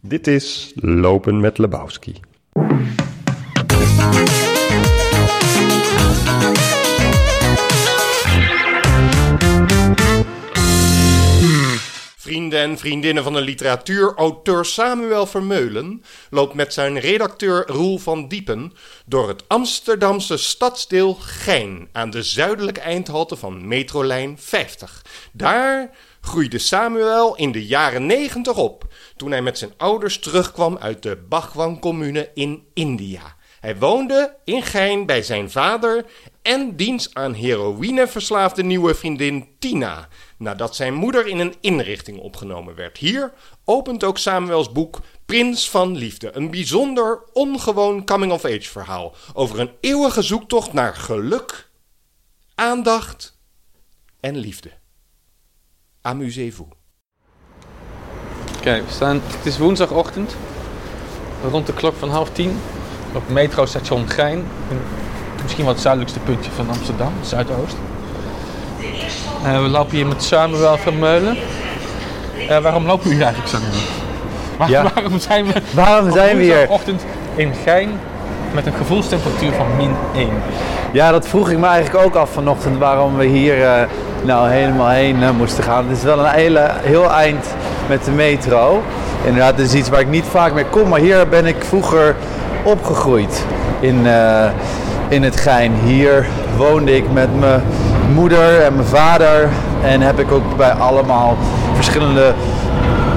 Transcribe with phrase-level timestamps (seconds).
[0.00, 2.14] Dit is Lopen met Lebowski.
[12.16, 18.28] Vrienden en vriendinnen van de literatuur, auteur Samuel Vermeulen loopt met zijn redacteur Roel van
[18.28, 18.72] Diepen
[19.06, 25.04] door het Amsterdamse stadsdeel Gein aan de zuidelijke eindhalte van metrolijn 50.
[25.32, 25.90] Daar
[26.28, 28.86] groeide Samuel in de jaren 90 op
[29.16, 33.36] toen hij met zijn ouders terugkwam uit de Bhagwan-commune in India.
[33.60, 36.04] Hij woonde in Gein bij zijn vader
[36.42, 42.74] en diens aan heroïne verslaafde nieuwe vriendin Tina, nadat zijn moeder in een inrichting opgenomen
[42.74, 42.96] werd.
[42.96, 43.32] Hier
[43.64, 50.22] opent ook Samuels boek Prins van Liefde, een bijzonder ongewoon coming-of-age verhaal over een eeuwige
[50.22, 51.70] zoektocht naar geluk,
[52.54, 53.38] aandacht
[54.20, 54.77] en liefde.
[56.08, 56.66] Amusez-vous.
[58.60, 60.36] Kijk, we staan, het is woensdagochtend,
[61.50, 62.58] rond de klok van half tien,
[63.12, 64.44] op metrostation Gein.
[65.42, 67.76] Misschien wel het zuidelijkste puntje van Amsterdam, Zuidoost.
[69.44, 71.36] Uh, we lopen hier met Samuel van Meulen.
[72.50, 73.80] Uh, waarom lopen we hier eigenlijk, Samuel?
[74.58, 74.82] Waar, Ja.
[74.94, 76.52] Waarom zijn we, Waarom op zijn we hier?
[76.54, 77.90] woensdagochtend in Gein
[78.54, 80.28] met een gevoelstemperatuur van min 1?
[80.92, 83.88] Ja, dat vroeg ik me eigenlijk ook af vanochtend waarom we hier eh,
[84.28, 85.88] nou helemaal heen moesten gaan.
[85.88, 87.46] Het is wel een hele, heel eind
[87.88, 88.82] met de metro.
[89.24, 92.16] Inderdaad, is iets waar ik niet vaak mee kom, maar hier ben ik vroeger
[92.62, 93.44] opgegroeid
[93.80, 94.50] in, eh,
[95.08, 95.72] in het Gein.
[95.84, 97.62] Hier woonde ik met mijn
[98.14, 99.48] moeder en mijn vader
[99.82, 101.36] en heb ik ook bij allemaal
[101.74, 102.34] verschillende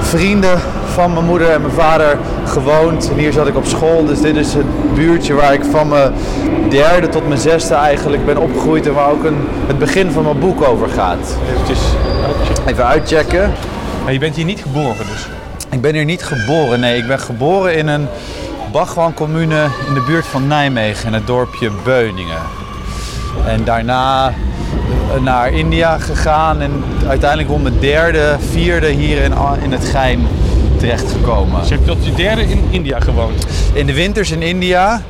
[0.00, 0.60] vrienden
[0.92, 3.10] van mijn moeder en mijn vader gewoond.
[3.10, 6.12] En hier zat ik op school, dus dit is het buurtje waar ik van mijn
[6.68, 10.38] derde tot mijn zesde eigenlijk ben opgegroeid en waar ook een, het begin van mijn
[10.38, 11.36] boek over gaat.
[11.52, 11.78] Eventjes
[12.26, 12.72] uitchecken.
[12.72, 13.52] Even uitchecken.
[14.04, 15.26] Maar je bent hier niet geboren dus?
[15.70, 16.96] Ik ben hier niet geboren, nee.
[16.96, 18.08] Ik ben geboren in een
[18.72, 22.38] Bachwan-commune in de buurt van Nijmegen, in het dorpje Beuningen.
[23.46, 29.72] En daarna eh, naar India gegaan en uiteindelijk rond mijn derde, vierde hier in, in
[29.72, 30.26] het Gein
[30.82, 31.60] terechtgekomen.
[31.60, 33.46] Dus je hebt tot je derde in India gewoond.
[33.72, 35.02] In de winters in India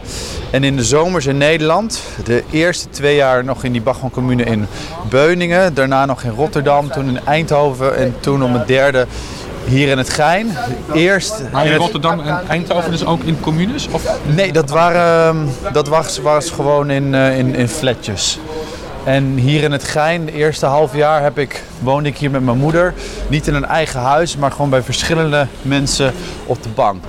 [0.50, 2.00] en in de zomers in Nederland.
[2.24, 4.66] De eerste twee jaar nog in die Bachman-commune in
[5.08, 5.74] Beuningen.
[5.74, 9.06] Daarna nog in Rotterdam, toen in Eindhoven en toen om het derde
[9.64, 10.56] hier in het Gein.
[10.94, 13.88] Eerst Maar in Rotterdam en Eindhoven dus ook in communes?
[13.90, 14.02] Of?
[14.26, 18.38] Nee, dat, waren, dat was, was gewoon in, eh, in, in flatjes.
[19.04, 22.44] En hier in het Gein, de eerste half jaar heb ik, woonde ik hier met
[22.44, 22.94] mijn moeder.
[23.28, 26.14] Niet in een eigen huis, maar gewoon bij verschillende mensen
[26.46, 27.04] op de bank.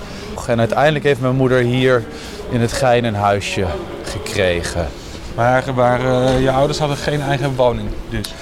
[0.48, 2.04] En uiteindelijk heeft mijn moeder hier
[2.50, 3.66] in het Gein een huisje
[4.04, 4.88] gekregen.
[5.36, 5.66] Maar,
[6.00, 8.34] eh, je ouders hadden geen eigen woning dus?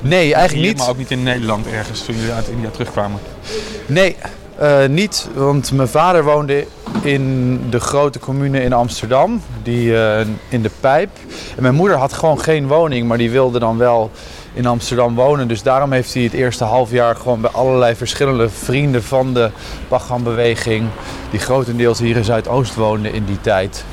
[0.00, 0.78] Nee, eigenlijk niet.
[0.78, 3.20] Maar ook niet in Nederland ergens toen jullie uit India terugkwamen?
[3.86, 4.16] Nee,
[4.58, 5.28] eh, niet.
[5.34, 6.66] Want mijn vader woonde
[7.02, 11.10] in de grote commune in Amsterdam, die, eh, in de Pijp.
[11.56, 14.10] En mijn moeder had gewoon geen woning, maar die wilde dan wel
[14.52, 15.48] in Amsterdam wonen.
[15.48, 19.50] Dus daarom heeft hij het eerste half jaar gewoon bij allerlei verschillende vrienden van de
[19.88, 20.88] Bacham-beweging,
[21.30, 23.84] die grotendeels hier in Zuidoost woonden in die tijd.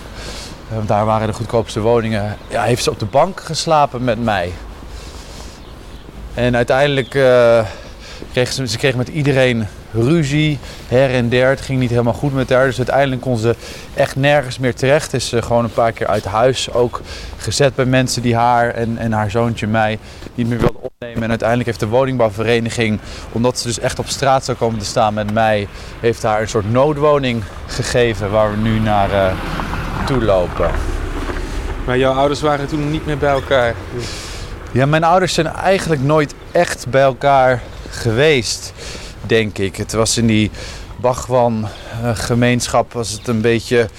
[0.69, 2.37] eh, want daar waren de goedkoopste woningen.
[2.47, 4.51] Ja, heeft ze op de bank geslapen met mij.
[6.33, 7.09] En uiteindelijk
[8.31, 11.49] kreeg ze, ze met iedereen ruzie, her en der.
[11.49, 12.65] Het ging niet helemaal goed met haar.
[12.65, 13.55] Dus uiteindelijk kon ze
[13.93, 15.13] echt nergens meer terecht.
[15.13, 17.01] Is ze gewoon een paar keer uit huis ook
[17.37, 19.99] gezet bij mensen die haar en, en haar zoontje mij
[20.35, 21.23] niet meer wilden opnemen.
[21.23, 22.99] En uiteindelijk heeft de woningbouwvereniging,
[23.31, 25.67] omdat ze dus echt op straat zou komen te staan met mij,
[25.99, 29.33] heeft haar een soort noodwoning gegeven waar we nu naar eh,
[30.05, 30.71] toe lopen.
[31.85, 33.75] Maar jouw ouders waren toen niet meer bij elkaar.
[34.71, 38.73] Ja, mijn ouders zijn eigenlijk nooit echt bij elkaar geweest,
[39.27, 39.75] denk ik.
[39.75, 40.51] Het was in die
[41.01, 43.89] Bhagwan-gemeenschap was het een beetje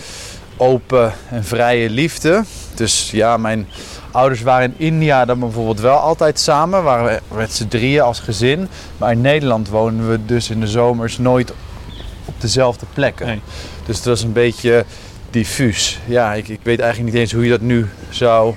[0.56, 2.44] open en vrije liefde.
[2.74, 3.68] Dus ja, mijn
[4.10, 6.82] ouders waren in India dan bijvoorbeeld wel altijd samen.
[6.82, 8.68] Waren we met z'n drieën als gezin.
[8.98, 11.52] Maar in Nederland woonden we dus in de zomers nooit
[12.24, 13.26] op dezelfde plekken.
[13.26, 13.40] Nee.
[13.86, 14.84] Dus het was een beetje
[15.30, 15.98] diffuus.
[16.06, 18.54] Ja, ik, ik weet eigenlijk niet eens hoe je dat nu zou,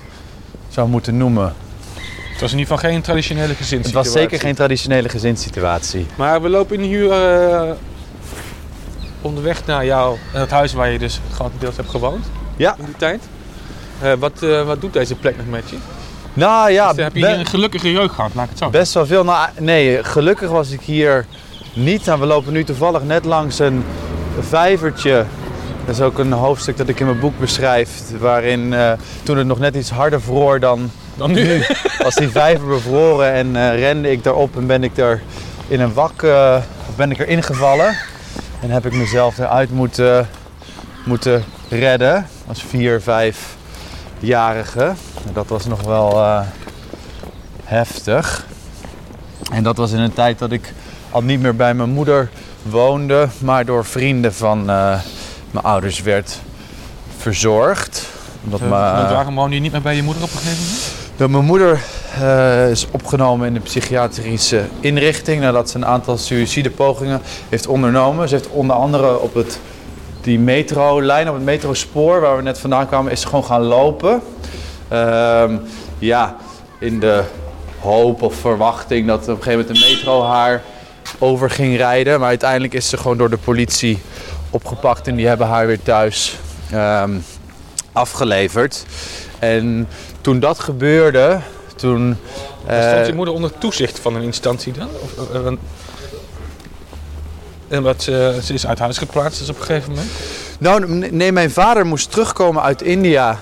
[0.67, 1.53] zou moeten noemen.
[2.37, 4.11] Het was in ieder geval geen traditionele Het gezinssituatie.
[4.11, 6.05] was zeker geen traditionele gezinssituatie.
[6.15, 7.61] Maar we lopen nu eh,
[9.21, 12.25] onderweg naar jou, het huis waar je dus grotendeels hebt gewoond
[12.55, 12.75] Ja.
[12.79, 13.23] in die tijd.
[14.01, 15.75] Eh, wat, eh, wat doet deze plek nog met je?
[16.33, 18.69] Nou ja, Dus heb je hier een gelukkige jeugd gehad, laat ik het zo.
[18.69, 19.23] best wel veel.
[19.23, 21.25] Nou, nee, gelukkig was ik hier
[21.73, 22.05] niet.
[22.05, 23.83] Nou, we lopen nu toevallig net langs een
[24.39, 25.25] vijvertje.
[25.85, 27.89] Dat is ook een hoofdstuk dat ik in mijn boek beschrijf.
[28.19, 28.75] Waarin
[29.23, 31.63] toen het nog net iets harder vroor dan Dan nu.
[32.03, 33.31] was die vijver bevroren.
[33.33, 35.21] En eh, rende ik daarop en ben ik er
[35.67, 36.55] in een wak eh,
[36.95, 37.95] ben ik erin gevallen.
[38.61, 40.27] En heb ik mezelf eruit moeten,
[41.05, 44.93] moeten redden als vier, vijfjarige.
[45.33, 46.39] Dat was nog wel eh,
[47.63, 48.45] heftig.
[49.51, 50.73] En dat was in een tijd dat ik
[51.11, 52.29] al niet meer bij mijn moeder
[52.63, 56.39] woonde, maar door vrienden van mijn ouders werd
[57.17, 58.05] verzorgd.
[58.43, 60.96] Omdat Uh, mijn- waarom woon je niet meer bij je moeder op een gegeven moment?
[61.17, 61.79] Mijn moeder
[62.19, 68.29] eh, is opgenomen in de psychiatrische inrichting nadat ze een aantal suïcidepogingen heeft ondernomen.
[68.29, 69.59] Ze heeft onder andere op het,
[70.21, 74.21] die metrolijn, op het metrospoor waar we net vandaan kwamen, is ze gewoon gaan lopen.
[74.87, 75.57] Ehm,
[75.99, 76.35] ja,
[76.79, 77.23] in de
[77.79, 80.63] hoop of verwachting dat op een gegeven moment de metro haar
[81.17, 82.19] over ging rijden.
[82.19, 84.01] Maar uiteindelijk is ze gewoon door de politie
[84.49, 86.35] opgepakt en die hebben haar weer thuis
[86.71, 87.11] ehm,
[87.91, 88.85] afgeleverd.
[89.39, 89.87] En
[90.21, 91.39] toen dat gebeurde,
[91.75, 92.17] toen...
[92.65, 94.87] eh, Stond je moeder onder toezicht van een instantie dan?
[95.01, 95.59] Of, eh, want-
[97.67, 100.09] en wat, ze, ze is uit huis geplaatst dus op een gegeven moment?
[100.59, 103.39] Nou, nee, mijn vader moest terugkomen uit India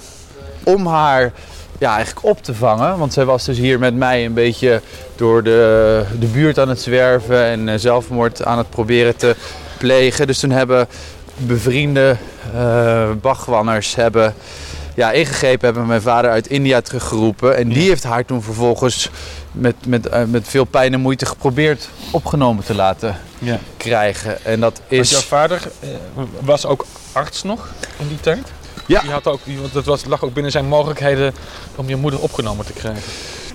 [0.63, 1.31] om haar
[1.79, 2.97] ja, eigenlijk op te vangen.
[2.97, 4.81] Want zij was dus hier met mij een beetje
[5.15, 9.35] door de, de buurt aan het zwerven en eh, zelfmoord aan het proberen te
[9.77, 10.27] plegen.
[10.27, 10.87] Dus toen hebben
[11.37, 12.15] bevriende
[12.55, 14.33] eh bagwanners hebben,
[14.95, 17.57] ja, ingegrepen, hebben mijn vader uit India teruggeroepen.
[17.57, 19.09] En die heeft haar toen vervolgens
[19.51, 23.59] met, met, eh, met veel pijn en moeite geprobeerd opgenomen te laten Ja.
[23.77, 24.45] krijgen.
[24.45, 25.09] En dat Want is...
[25.09, 25.89] jouw vader eh,
[26.39, 27.69] was ook arts nog
[27.99, 28.47] in die tijd?
[28.87, 29.01] Ja.
[29.01, 31.33] Die had ook, die, want het was, lag ook binnen zijn mogelijkheden
[31.75, 33.01] om je moeder opgenomen te krijgen.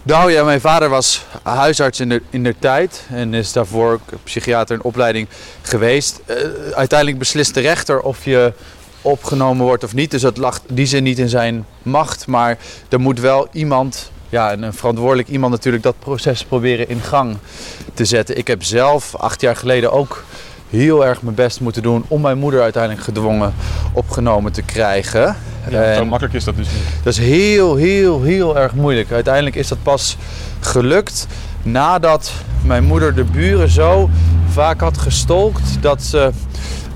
[0.03, 4.01] Nou ja, mijn vader was huisarts in de, in de tijd en is daarvoor ook
[4.25, 5.29] psychiater in opleiding
[5.63, 6.21] geweest.
[6.27, 6.37] Eh,
[6.75, 8.53] uiteindelijk beslist de rechter of je
[9.02, 10.11] opgenomen wordt of niet.
[10.11, 12.26] Dus dat lag die zin niet in zijn macht.
[12.26, 12.58] Maar
[12.88, 17.37] er moet wel iemand, ja, een verantwoordelijk iemand natuurlijk, dat proces proberen in gang
[17.94, 18.38] te zetten.
[18.38, 20.25] Ik heb zelf acht jaar geleden ook
[20.70, 23.55] heel erg mijn best moeten doen om mijn moeder uiteindelijk gedwongen
[23.93, 25.37] opgenomen te krijgen.
[25.70, 27.05] Ja, zo makkelijk is dat dus niet.
[27.05, 29.12] dat is heel, heel, heel erg moeilijk.
[29.12, 30.17] Uiteindelijk is dat pas
[30.61, 31.26] gelukt
[31.62, 32.32] nadat
[32.62, 34.11] mijn moeder de buren zo
[34.49, 36.31] vaak had gestolkt dat, ze,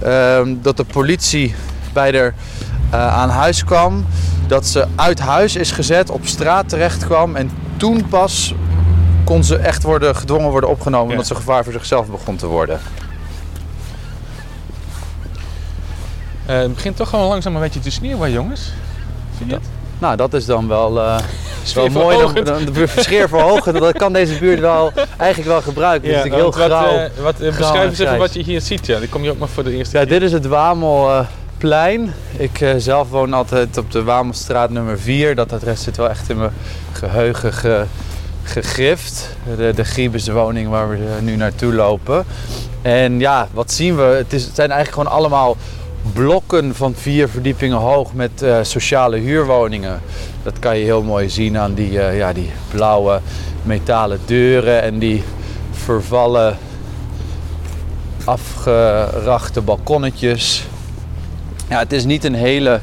[0.02, 1.54] ehm, dat de politie
[1.94, 2.35] bij haar
[2.91, 4.06] eh, aan huis kwam.
[4.46, 8.55] Dat ze uit huis is gezet, op straat terecht kwam en toen pas
[9.25, 11.12] kon ze echt worden, gedwongen worden opgenomen Ja.
[11.12, 12.81] omdat ze gevaar voor zichzelf begon te worden.
[16.46, 18.73] Eh, het begint toch gewoon langzaam een beetje te sneeuwen, jongens.
[19.37, 19.64] Vind je dat?
[19.99, 21.19] Nou, dat is dan wel, eh,
[21.64, 22.19] is wel mooi.
[22.19, 26.08] Dan, dan, de sfeer verhogen, dat kan deze buurt wel, eigenlijk wel gebruiken.
[26.08, 27.08] Het is natuurlijk heel wat, grauw.
[27.23, 28.87] wat, beschrijf en eens even wat je hier ziet.
[28.87, 28.99] Ja.
[28.99, 30.12] Die kom je ook maar voor de eerste Ja, keer.
[30.12, 30.46] dit is het
[31.69, 32.12] Wamelplein.
[32.37, 35.34] Ik eh, zelf woon altijd op de Wamelstraat nummer 4.
[35.34, 36.50] Dat adres zit wel echt in mijn
[36.93, 37.84] geheugen ge-
[38.43, 39.28] gegrift.
[39.56, 42.25] De, de Griebeswoning waar we eh, nu naartoe lopen.
[42.82, 44.02] En ja, wat zien we?
[44.02, 45.56] Het, is, zijn eigenlijk gewoon allemaal
[46.12, 50.00] blokken van vier verdiepingen hoog met eh, sociale huurwoningen.
[50.43, 53.20] Dat kan je heel mooi zien aan die, ja, die blauwe
[53.62, 55.25] metalen deuren en die
[55.72, 56.56] vervallen
[58.25, 60.64] afgerachte balkonnetjes.
[61.69, 62.81] Ja, het is niet een hele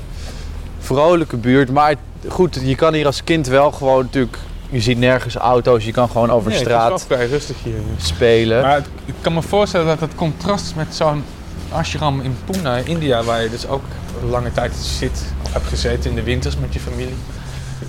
[0.79, 1.95] vrolijke buurt, maar
[2.27, 4.37] goed, je kan hier als kind wel gewoon natuurlijk,
[4.69, 7.55] je ziet nergens auto's, je kan gewoon over Nee, straat Het is wel vrij rustig
[7.63, 7.73] hier.
[7.97, 8.61] spelen.
[8.61, 11.23] Maar het- ik kan me voorstellen dat het contrast met zo'n
[11.71, 13.83] ashram in Pune, India, waar je dus ook
[14.29, 17.15] lange tijd zit, of hebt gezeten in de winters met je familie.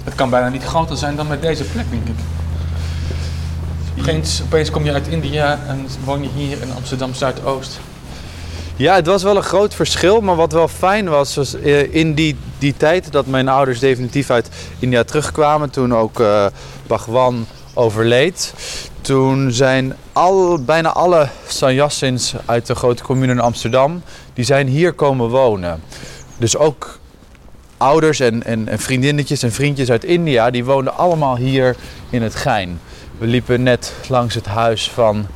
[0.05, 2.15] Het kan bijna niet groter zijn dan met deze plek, denk ik.
[4.01, 7.81] Opeens, opeens kom je uit India en woon je hier in Amsterdam Zuidoost.
[8.77, 12.15] Ja, het was wel een groot verschil, maar wat wel fijn was, was eh, in
[12.15, 14.49] die, die tijd dat mijn ouders definitief uit
[14.79, 16.47] India terugkwamen, toen ook eh
[16.87, 18.55] Bhagwan overleed.
[19.01, 24.03] Toen zijn al, bijna alle sannyasins uit de grote commune in Amsterdam,
[24.35, 25.83] die zijn hier komen wonen.
[26.39, 26.99] Dus ook
[27.77, 31.77] ouders en, en, en vriendinnetjes en vriendjes uit India, die woonden allemaal hier
[32.11, 32.81] in het Gein.
[33.19, 35.27] We liepen net langs het huis van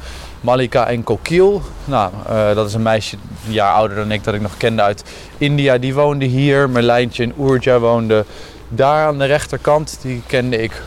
[0.41, 1.63] Malika en Kokil.
[1.85, 3.17] Nou, eh, dat is een meisje
[3.47, 5.05] een jaar ouder dan ik dat ik nog kende uit
[5.39, 5.79] India.
[5.79, 6.71] Die woonde hier.
[6.71, 8.25] Merlijntje en Oerja woonden
[8.69, 9.99] daar aan de rechterkant.
[10.03, 10.83] Die kende ik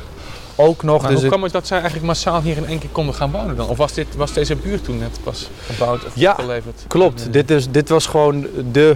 [0.55, 1.01] ook nog.
[1.01, 3.31] Maar dus hoe kwam het dat zij eigenlijk massaal hier in één keer konden gaan
[3.31, 3.67] wonen dan?
[3.67, 6.83] Of was, dit, was deze buurt toen net pas gebouwd of Ja, geleverd?
[6.87, 8.95] Klopt, dit, is, dit was gewoon de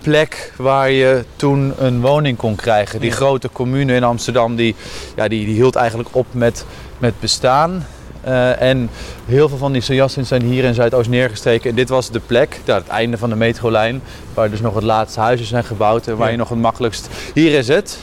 [0.00, 3.00] plek waar je toen een woning kon krijgen.
[3.00, 3.16] Die Ja.
[3.16, 4.74] grote commune in Amsterdam, die,
[5.16, 6.64] ja, die, die hield eigenlijk op met,
[6.98, 7.86] met bestaan.
[8.24, 8.90] Eh, en
[9.26, 11.70] heel veel van die sojassins zijn hier in Zuidoost neergestreken.
[11.70, 14.02] En dit was de plek, ja, het einde van de metrolijn,
[14.34, 16.32] waar dus nog het laatste huizen zijn gebouwd en waar Ja.
[16.32, 17.08] je nog het makkelijkst...
[17.34, 17.98] Hier is het.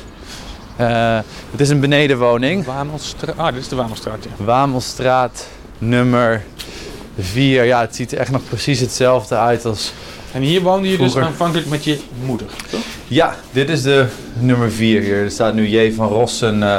[0.75, 1.19] Eh,
[1.51, 2.65] het is een benedenwoning.
[2.65, 3.37] Wamelstraat.
[3.37, 4.43] Ah, dit is de Wamelstraat, ja.
[4.45, 5.47] Wamelstraat
[5.77, 6.43] nummer
[7.19, 7.63] 4.
[7.63, 9.93] Ja, het ziet er echt nog precies hetzelfde uit als...
[10.31, 12.79] En hier woonde je dus aanvankelijk met je moeder, toch?
[13.07, 14.05] Ja, dit is de
[14.39, 15.23] nummer 4 hier.
[15.23, 15.93] Er staat nu J.
[15.93, 16.77] van Rossen eh,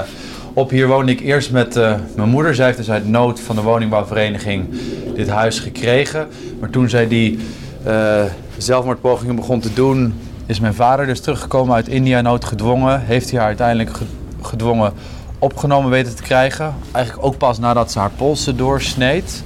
[0.54, 0.70] op.
[0.70, 2.54] Hier woonde ik eerst met eh, mijn moeder.
[2.54, 4.66] Zij heeft dus uit nood van de woningbouwvereniging
[5.14, 6.28] dit huis gekregen.
[6.60, 7.38] Maar toen zij die
[7.84, 8.22] eh,
[8.56, 10.14] zelfmoordpogingen begon te doen,
[10.46, 13.00] is mijn vader dus teruggekomen uit India noodgedwongen.
[13.00, 14.04] Heeft hij haar uiteindelijk ge-
[14.42, 14.92] gedwongen
[15.38, 16.74] opgenomen weten te krijgen.
[16.92, 19.44] Eigenlijk ook pas nadat ze haar polsen doorsneed.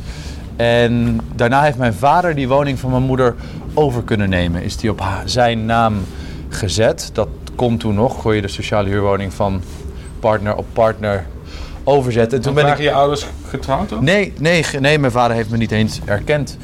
[0.57, 3.35] En daarna heeft mijn vader die woning van mijn moeder
[3.75, 4.63] over kunnen nemen.
[4.63, 5.95] Is die op zijn naam
[6.49, 7.11] gezet.
[7.13, 8.23] Dat kon toen nog.
[8.23, 9.61] Kon je de sociale huurwoning van
[10.27, 11.27] partner op partner
[11.85, 12.39] overzetten.
[12.39, 12.79] En toen ben ik...
[12.79, 14.01] je ouders getrouwd ook?
[14.01, 16.57] Nee, nee, nee, mijn vader heeft me niet eens erkend.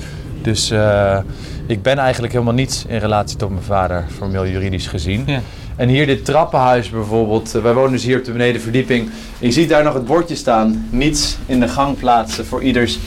[0.43, 1.19] Dus eh,
[1.67, 5.23] ik ben eigenlijk helemaal niets in relatie tot mijn vader, formeel juridisch gezien.
[5.27, 5.41] Ja.
[5.77, 7.55] En hier dit trappenhuis bijvoorbeeld.
[7.55, 9.11] eh, wij wonen dus hier op de benedenverdieping.
[9.41, 10.89] En je ziet daar nog het bordje staan.
[10.91, 12.99] Niets in de gang plaatsen voor ieders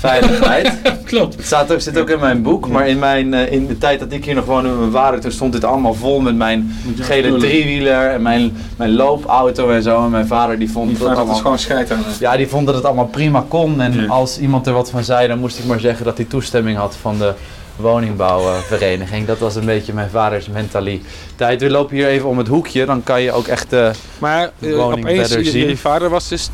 [0.00, 0.72] veiligheid.
[1.04, 1.34] Klopt.
[1.36, 4.00] Het staat ook, zit ook in mijn boek, maar in, mijn, eh, in de tijd
[4.00, 6.76] dat ik hier nog woonde met mijn vader, toen stond dit allemaal vol met mijn
[6.96, 10.04] jouw gele driewieler en mijn, mijn loopauto en zo.
[10.04, 11.34] En mijn vader die vond Die dat allemaal...
[11.34, 12.02] gewoon scheid aan.
[12.20, 13.80] Ja, die vond dat het allemaal prima kon.
[13.80, 14.06] En Ja.
[14.06, 16.96] als iemand er wat van zei, dan moest ik maar zeggen dat hij toestemming had
[17.00, 17.32] van de
[17.76, 19.26] woningbouwvereniging.
[19.26, 21.60] Dat was een beetje mijn vaders mentaliteit.
[21.60, 23.72] We lopen hier even om het hoekje, dan kan je ook echt...
[23.72, 25.68] eh, Maar De eh, woning opeens, verder je, zien.
[25.68, 26.50] je vader was dus,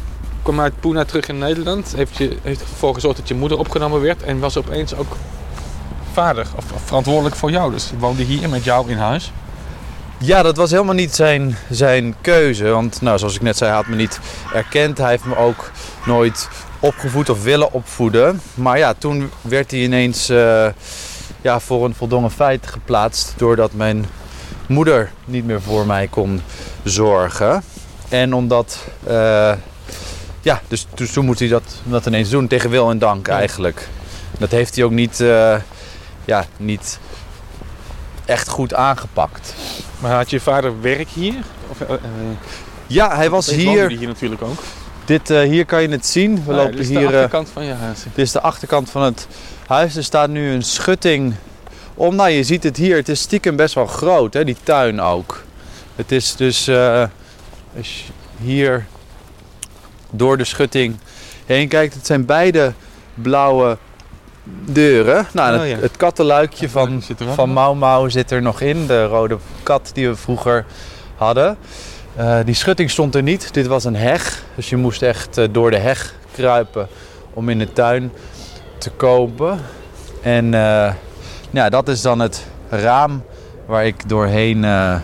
[0.47, 1.93] kwam uit Pune terug in Nederland.
[1.97, 4.23] Heeft, je, heeft ervoor gezorgd dat je moeder opgenomen werd.
[4.23, 5.17] En was opeens ook
[6.13, 7.73] vader, of, verantwoordelijk voor jou.
[7.73, 9.33] Dus woonde hier met jou in huis.
[10.19, 12.69] Ja, dat was helemaal niet zijn, zijn keuze.
[12.69, 14.21] Want nou, zoals ik net zei, hij had me niet
[14.55, 14.99] erkend.
[14.99, 15.71] Hij heeft me ook
[16.05, 16.49] nooit
[16.81, 18.41] opgevoed of willen opvoeden.
[18.55, 20.67] Maar ja, toen werd hij ineens eh,
[21.41, 23.35] ja, voor een voldongen feit geplaatst.
[23.37, 24.07] Doordat mijn
[24.67, 26.43] moeder niet meer voor mij kon
[26.83, 27.63] zorgen.
[28.09, 28.79] En omdat...
[29.07, 29.53] eh,
[30.47, 32.47] ja, dus, dus toen moest hij dat, dat ineens doen.
[32.47, 33.89] Tegen wil en dank eigenlijk.
[34.39, 35.57] Dat heeft hij ook niet, eh,
[36.25, 36.99] ja, niet
[38.25, 39.55] echt goed aangepakt.
[39.99, 41.35] Maar had je vader werk hier?
[41.71, 42.01] Of, eh, eh,
[42.87, 43.89] Ja, hij was hier.
[43.89, 44.63] hier natuurlijk ook.
[45.05, 46.45] Dit, hier kan je het zien.
[46.45, 46.99] We Ah, lopen dit is hier.
[46.99, 48.03] de achterkant van je huis.
[48.03, 49.27] dit is de achterkant van het
[49.67, 49.97] huis.
[49.97, 51.35] Er staat nu een schutting
[51.95, 52.15] om.
[52.15, 52.97] Nou, je ziet het hier.
[52.97, 55.43] Het is stiekem best wel groot, hè, die tuin ook.
[55.97, 56.71] Het is dus
[58.43, 58.87] hier
[60.17, 60.97] door de schutting
[61.47, 61.95] heen kijkt.
[61.95, 62.73] Het zijn beide
[63.15, 63.77] blauwe
[64.65, 65.27] deuren.
[65.33, 65.77] Nou, Oh, het, ja.
[65.79, 67.03] het kattenluikje van,
[67.35, 67.53] van?
[67.53, 68.87] Mau Mau zit er nog in.
[68.87, 70.65] De rode kat die we vroeger
[71.17, 71.57] hadden.
[72.17, 73.55] Eh, die schutting stond er niet.
[73.55, 74.43] Dit was een heg.
[74.55, 76.89] Dus je moest echt eh, door de heg kruipen
[77.33, 78.13] om in de tuin
[78.79, 79.59] te kopen.
[80.23, 80.93] En eh,
[81.51, 83.23] ja, dat is dan het raam
[83.67, 84.97] waar ik doorheen eh,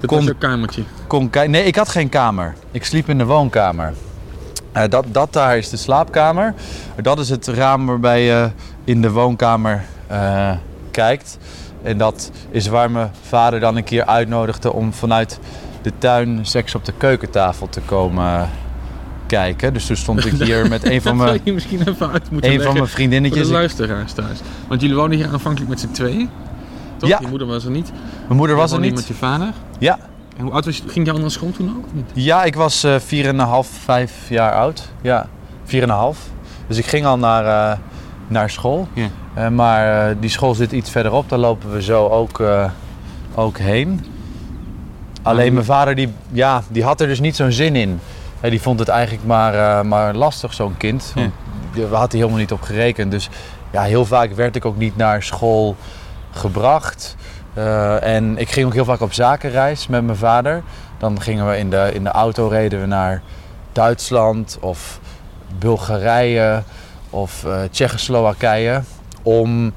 [0.00, 0.82] Dit kon- jouw kamertje.
[1.06, 1.50] kon kijken.
[1.50, 2.54] Nee, ik had geen kamer.
[2.70, 3.92] Ik sliep in de woonkamer.
[4.78, 6.54] Eh, dat, dat daar is de slaapkamer.
[7.02, 8.50] Dat is het raam waarbij je
[8.84, 10.50] in de woonkamer eh,
[10.90, 11.38] kijkt.
[11.82, 15.38] En dat is waar mijn vader dan een keer uitnodigde om vanuit
[15.82, 18.48] de tuin seks op de keukentafel te komen
[19.26, 19.72] kijken.
[19.72, 22.56] Dus toen stond ik hier met een van mijn, je misschien even uit moeten een
[22.56, 23.48] van mijn voor de vriendinnetjes.
[23.48, 24.38] luisteraars thuis.
[24.68, 26.30] Want jullie woonden hier aanvankelijk met z'n tweeën.
[26.96, 27.08] Toch?
[27.08, 27.18] Ja.
[27.20, 27.92] Je moeder was er niet.
[28.26, 28.94] Mijn moeder was Je er niet.
[28.94, 29.52] met je vader.
[29.78, 29.98] Ja.
[30.38, 30.82] En hoe oud was je?
[30.86, 31.84] Ging jij al naar school toen ook?
[31.92, 32.10] Niet?
[32.14, 34.88] Ja, ik was eh 4,5, 5 jaar oud.
[35.00, 35.28] Ja,
[35.64, 35.78] 4,5.
[36.66, 37.78] Dus ik ging al naar, eh,
[38.26, 38.88] naar school.
[38.92, 39.08] Ja.
[39.34, 42.70] Eh, maar eh, die school zit iets verderop, daar lopen we zo ook, eh,
[43.34, 44.04] ook heen.
[45.22, 48.00] Alleen mijn vader, die, ja, die had er dus niet zo'n zin in.
[48.40, 51.12] Eh, die vond het eigenlijk maar, eh, maar lastig, zo'n kind.
[51.14, 51.30] Ja.
[51.74, 53.10] Daar had hij helemaal niet op gerekend.
[53.10, 53.28] Dus
[53.70, 55.76] ja, heel vaak werd ik ook niet naar school
[56.30, 57.16] gebracht.
[57.58, 60.62] Eh, en ik ging ook heel vaak op zakenreis met mijn vader.
[60.98, 63.22] Dan gingen we in de, in de auto, reden we naar
[63.72, 65.00] Duitsland of
[65.58, 66.62] Bulgarije
[67.10, 68.82] of eh, Tsjechoslowakije
[69.22, 69.72] om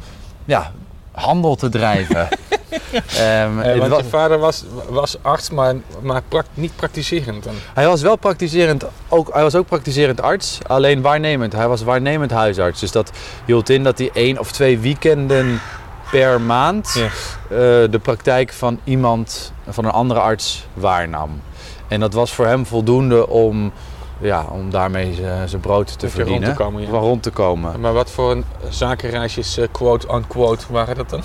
[0.45, 0.71] ja,
[1.11, 2.27] handel te drijven.
[3.17, 6.21] Eh, het want wa- je vader was, was arts, maar, maar
[6.53, 7.43] niet praktiserend.
[7.43, 7.53] Dan.
[7.73, 11.53] hij was wel praktiserend, ook, hij was ook praktiserend arts, alleen waarnemend.
[11.53, 12.79] Hij was waarnemend huisarts.
[12.79, 13.11] Dus dat
[13.45, 15.59] hield in dat hij één of twee weekenden
[16.11, 17.03] per maand Ja.
[17.03, 17.09] eh,
[17.91, 21.41] de praktijk van iemand, van een andere arts waarnam.
[21.87, 23.71] En dat was voor hem voldoende om,
[24.19, 25.13] ja, om daarmee
[25.45, 26.49] zijn brood te Even rond verdienen.
[26.57, 26.89] te komen, ja.
[26.89, 27.79] Rond te komen.
[27.79, 31.21] Maar wat voor een zakenreisjes, eh, quote-unquote, waren dat dan?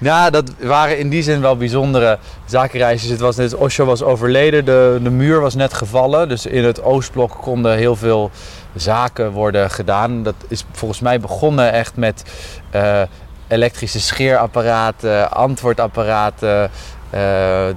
[0.00, 3.10] Ja, dat waren in die zin wel bijzondere zakenreisjes.
[3.10, 6.28] Het was net, Osho was overleden, de, de muur was net gevallen.
[6.28, 8.30] Dus in het Oostblok konden heel veel
[8.74, 10.22] zaken worden gedaan.
[10.22, 12.22] Dat is volgens mij begonnen echt met
[12.70, 13.02] eh,
[13.52, 16.70] elektrische scheerapparaten, antwoordapparaten,
[17.10, 17.68] eh,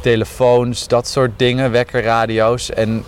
[0.00, 2.70] telefoons, dat soort dingen, wekkerradio's.
[2.70, 3.04] En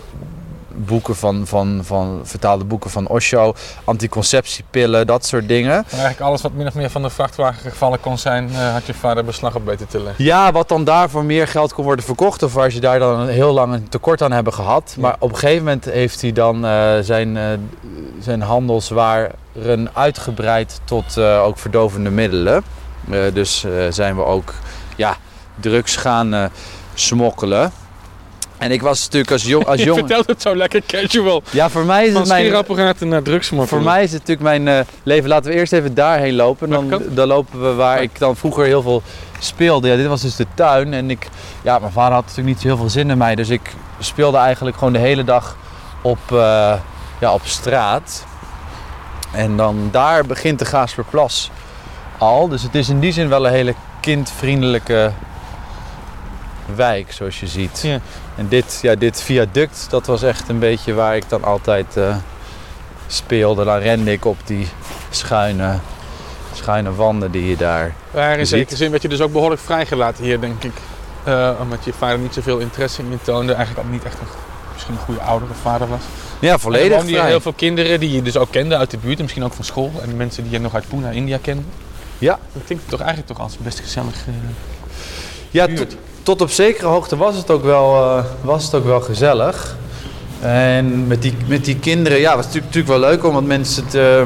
[0.75, 3.53] boeken van, van, van vertaalde boeken van Osho,
[3.83, 5.85] anticonceptiepillen, dat soort dingen.
[5.89, 8.93] Eigenlijk alles wat min of meer van de vrachtwagen gevallen kon zijn, eh, had je
[8.93, 10.23] vader beslag op weten te leggen.
[10.23, 12.43] Ja, wat dan daar voor meer geld kon worden verkocht.
[12.43, 14.93] Of waar ze daar dan een heel lang een tekort aan hebben gehad.
[14.95, 15.01] Ja.
[15.01, 17.43] Maar op een gegeven moment heeft hij dan eh, zijn, eh,
[18.19, 19.31] zijn handelswaren
[19.93, 22.63] uitgebreid tot ook verdovende middelen.
[23.33, 24.53] Dus zijn we ook
[24.95, 25.17] ja,
[25.59, 26.49] drugs gaan
[26.93, 27.71] smokkelen.
[28.63, 29.99] En ik was natuurlijk als, jong, als Je jongen...
[29.99, 31.43] vertelt het zo lekker casual.
[31.49, 32.43] Ja, voor mij is Van het mijn...
[32.43, 35.29] scheerapparaten naar drugs Voor mij is het natuurlijk mijn eh, leven.
[35.29, 36.69] Laten we eerst even daarheen lopen.
[36.69, 39.01] Dan, dan lopen we waar ik dan vroeger heel veel
[39.39, 39.87] speelde.
[39.87, 40.93] Ja, dit was dus de tuin.
[40.93, 41.29] En ik,
[41.63, 43.35] ja, mijn vader had natuurlijk niet zo heel veel zin in mij.
[43.35, 45.57] Dus ik speelde eigenlijk gewoon de hele dag
[46.01, 46.73] op, eh,
[47.19, 48.25] ja, op straat.
[49.31, 51.51] En dan daar begint de Gaasperplas
[52.17, 52.47] al.
[52.47, 55.11] Dus het is in die zin wel een hele kindvriendelijke
[56.75, 57.79] wijk, zoals je ziet.
[57.83, 57.99] Ja.
[58.35, 62.15] En dit, ja, dit viaduct, dat was echt een beetje waar ik dan altijd eh,
[63.07, 63.63] speelde.
[63.63, 64.67] Dan rende ik op die
[65.09, 65.77] schuine,
[66.53, 67.93] schuine wanden die je daar...
[68.13, 70.73] Maar in zekere zin werd je dus ook behoorlijk vrijgelaten hier, denk ik.
[71.23, 73.53] Eh, omdat je vader niet zoveel interesse in je toonde.
[73.53, 74.27] Eigenlijk ook niet echt een,
[74.73, 76.01] misschien een goede oudere vader was.
[76.39, 77.29] Ja, volledig woonden hier vrij.
[77.29, 79.15] heel veel kinderen die je dus ook kende uit de buurt.
[79.17, 79.91] En misschien ook van school.
[80.01, 81.65] En mensen die je nog uit Pune, India kenden.
[82.17, 82.39] Ja.
[82.53, 84.15] Dat klinkt toch eigenlijk toch als best gezellig.
[84.27, 84.33] eh,
[85.51, 85.95] Ja, buurt.
[86.23, 89.75] Tot, op zekere hoogte was het ook wel, eh, was het ook wel gezellig.
[90.39, 93.87] En met die, met die kinderen, ja, was het natuurlijk, wel leuk om wat mensen
[93.87, 94.23] te,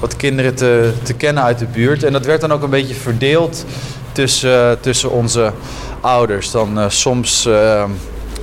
[0.00, 2.02] wat kinderen te, te kennen uit de buurt.
[2.02, 3.64] En dat werd dan ook een beetje verdeeld
[4.12, 5.52] tussen, tussen onze
[6.00, 6.50] ouders.
[6.50, 7.84] Dan eh, soms eh,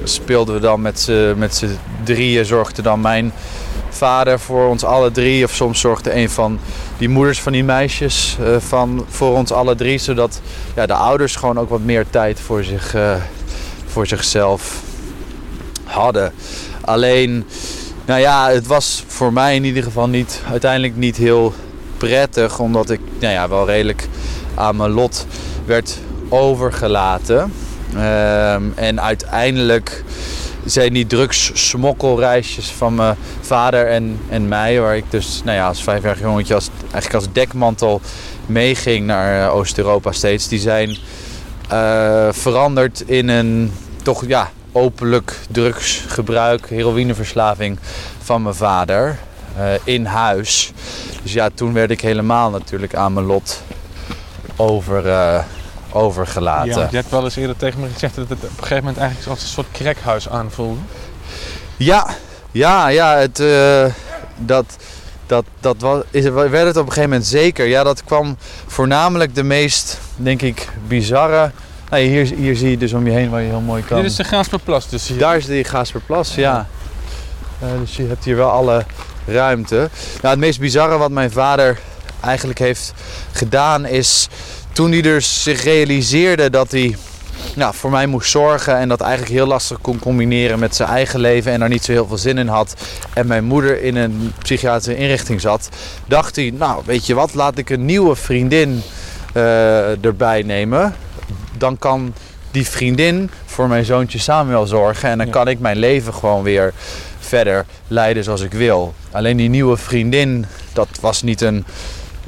[0.03, 3.33] speelden we dan met z'n drieën, zorgde dan mijn
[4.01, 5.43] vader voor ons alle drie.
[5.43, 6.60] Of soms zorgde een van
[6.98, 9.98] die moeders van die meisjes eh, van, voor ons alle drie.
[9.98, 10.41] Zodat
[10.75, 13.15] ja, de ouders gewoon ook wat meer tijd voor, zich, eh,
[13.86, 14.81] voor zichzelf
[15.84, 16.34] hadden.
[16.81, 17.46] Alleen,
[18.05, 21.53] nou ja, het was voor mij in ieder geval niet, uiteindelijk niet heel
[21.98, 22.60] prettig.
[22.60, 24.08] Omdat ik nou ja, wel redelijk
[24.55, 25.25] aan mijn lot
[25.65, 25.98] werd
[26.29, 27.53] overgelaten.
[27.96, 30.03] Ehm, en uiteindelijk
[30.65, 35.83] zijn die drugssmokkelreisjes van mijn vader en, en mij, waar ik dus nou ja, als
[35.83, 38.01] vijfjarig jongetje als, eigenlijk als dekmantel
[38.45, 40.97] meeging naar eh, Oost-Europa steeds, die zijn
[41.69, 47.77] eh, veranderd in een toch ja, openlijk drugsgebruik, heroïneverslaving
[48.21, 49.19] van mijn vader
[49.57, 50.71] eh, in huis.
[51.24, 53.61] Dus ja, toen werd ik helemaal natuurlijk aan mijn lot
[54.55, 55.03] over,
[55.93, 56.81] overgelaten.
[56.81, 58.97] Ja, je hebt wel eens eerder tegen me gezegd dat het op een gegeven moment
[58.97, 60.79] eigenlijk als een soort crackhuis aanvoelde.
[61.77, 62.07] Ja,
[62.51, 63.85] ja, ja, het, eh,
[64.37, 64.65] dat,
[65.25, 67.65] dat, dat was, is, werd het op een gegeven moment zeker.
[67.65, 71.51] Ja, dat kwam voornamelijk de meest, denk ik, bizarre...
[71.89, 74.01] Nou, hier, hier zie je dus om je heen waar je heel mooi kan...
[74.01, 75.17] Dit is de Gaasperplas dus hier.
[75.17, 76.67] Daar is de Gaasperplas, ja.
[77.59, 78.85] Eh, dus je hebt hier wel alle
[79.25, 79.75] ruimte.
[80.21, 81.79] Nou, het meest bizarre wat mijn vader
[82.21, 82.93] eigenlijk heeft
[83.31, 84.27] gedaan is...
[84.74, 86.96] Toen hij dus zich realiseerde dat hij
[87.55, 88.77] nou, voor mij moest zorgen...
[88.77, 91.51] en dat eigenlijk heel lastig kon combineren met zijn eigen leven...
[91.51, 92.75] en daar niet zo heel veel zin in had...
[93.14, 95.70] en mijn moeder in een psychiatrische inrichting zat...
[96.05, 98.81] dacht hij, nou, weet je wat, laat ik een nieuwe vriendin
[99.34, 100.96] eh, erbij nemen.
[101.57, 102.14] Dan kan
[102.51, 105.10] die vriendin voor mijn zoontje Samuel zorgen.
[105.10, 106.74] En dan kan ik mijn leven gewoon weer
[107.20, 108.94] verder leiden zoals ik wil.
[109.12, 111.66] Alleen die nieuwe vriendin, dat was niet een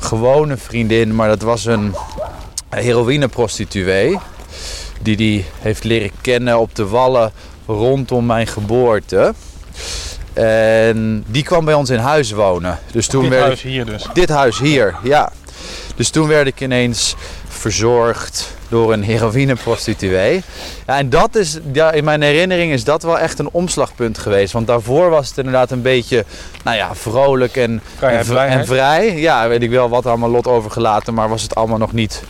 [0.03, 1.95] gewone vriendin, maar dat was een
[2.69, 4.19] heroïneprostituee.
[5.01, 7.31] Die die heeft leren kennen op de wallen
[7.67, 9.33] rondom mijn geboorte.
[10.33, 12.79] En die kwam bij ons in huis wonen.
[12.91, 14.05] Dus toen Dit werd huis hier dus.
[14.13, 15.31] dit huis hier, ja.
[15.95, 17.15] Dus toen werd ik ineens
[17.47, 20.43] verzorgd door een heroïneprostituee.
[20.87, 24.53] Ja, en dat is, ja, in mijn herinnering is dat wel echt een omslagpunt geweest.
[24.53, 26.25] Want daarvoor was het inderdaad een beetje,
[26.63, 29.19] nou ja, vrolijk en, Vrijheid, en, vrij.
[29.19, 32.23] Ja, weet ik wel wat aan mijn lot overgelaten, maar was het allemaal nog niet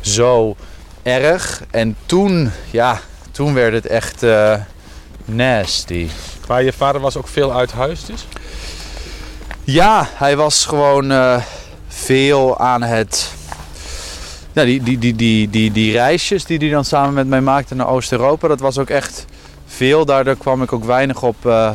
[0.00, 0.56] zo
[1.02, 1.62] erg.
[1.70, 4.54] En toen, ja, toen werd het echt eh,
[5.24, 6.08] nasty.
[6.48, 8.26] Maar je vader was ook veel uit huis dus?
[9.64, 11.42] Ja, hij was gewoon eh,
[11.88, 13.36] veel aan het.
[14.52, 17.74] Ja, die, die, die, die, die, die reisjes die hij dan samen met mij maakte
[17.74, 19.26] naar Oost-Europa, dat was ook echt
[19.66, 20.04] veel.
[20.04, 21.70] Daardoor kwam ik ook weinig op, eh,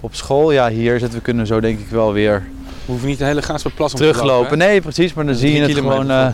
[0.00, 0.52] op school.
[0.52, 2.42] Ja, hier zitten we kunnen zo denk ik wel weer
[2.84, 4.40] We hoeven niet de hele Gaasperplas om te teruglopen.
[4.40, 6.28] lopen, Nee, precies, maar dan zie je het gewoon eh,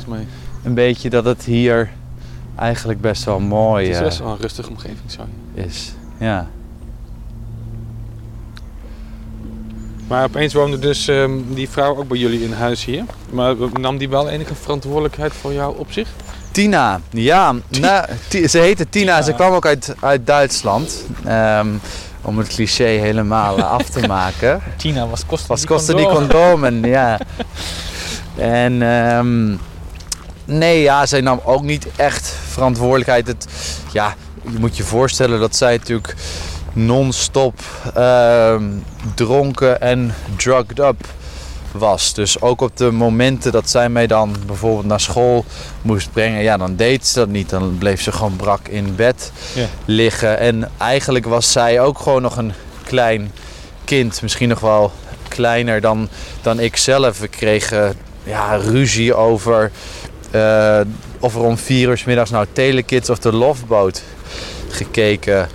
[0.63, 1.91] een beetje dat het hier
[2.57, 5.23] eigenlijk best wel mooi Het is eh, best wel een rustige omgeving zo.
[5.55, 5.95] is.
[6.19, 6.49] Ja.
[10.09, 13.05] Maar opeens woonde dus ehm, die vrouw ook bij jullie in huis hier.
[13.31, 16.09] Maar nam die wel enige verantwoordelijkheid voor jou op zich?
[16.51, 17.55] Tina, ja.
[17.69, 21.05] Nou, Ti- ze heette Tina, ze kwam ook uit, uit Duitsland.
[21.25, 21.69] Ehm,
[22.23, 24.63] om het cliché helemaal eh, af te maken.
[24.77, 27.21] Tina was kosten Was kosten die condomen, ja.
[28.37, 29.57] En ehm,
[30.59, 33.27] nee, ja, zij nam ook niet echt verantwoordelijkheid.
[33.27, 33.47] Het,
[33.93, 36.15] ja, je moet je voorstellen dat zij natuurlijk
[36.75, 37.61] non-stop
[37.95, 38.65] ehm,
[39.15, 41.07] dronken en drugged up
[41.73, 42.15] was.
[42.15, 45.45] Dus ook op de momenten dat zij mij dan bijvoorbeeld naar school
[45.83, 47.51] moest brengen, ja, dan deed ze dat niet.
[47.51, 49.33] Dan bleef ze gewoon brak in bed
[49.85, 50.39] liggen.
[50.39, 52.53] En eigenlijk was zij ook gewoon nog een
[52.85, 53.33] klein
[53.85, 54.23] kind.
[54.23, 54.93] Misschien nog wel
[55.29, 56.09] kleiner dan,
[56.43, 57.19] dan ik zelf.
[57.19, 59.71] We kregen ja, ruzie over
[60.31, 60.81] eh,
[61.21, 64.03] of er om vier uur 's middags nou Telekids of de Loveboat
[64.69, 65.49] gekeken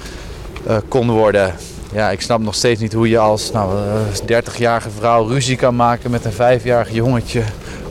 [0.88, 1.56] kon worden.
[1.94, 5.76] Ja, ik snap nog steeds niet hoe je als nou, eh, 30-jarige vrouw ruzie kan
[5.76, 7.44] maken met een vijfjarig jongetje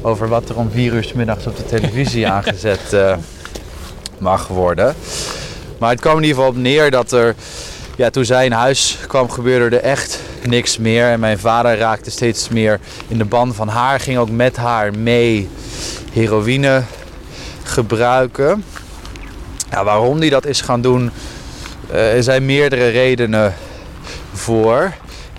[0.02, 3.16] over wat er om vier uur 's middags op de televisie aangezet eh,
[4.18, 4.94] mag worden.
[5.78, 7.34] Maar het kwam in ieder geval op neer dat er,
[7.96, 11.10] ja, toen zij in huis kwam, gebeurde er echt niks meer.
[11.10, 14.94] En mijn vader raakte steeds meer in de ban van haar, ging ook met haar
[14.94, 15.48] mee
[16.12, 16.82] heroïne
[17.62, 18.64] gebruiken.
[19.70, 21.12] Ja, waarom die dat is gaan doen, eh,
[21.92, 23.54] er zijn meerdere redenen
[24.32, 24.92] voor.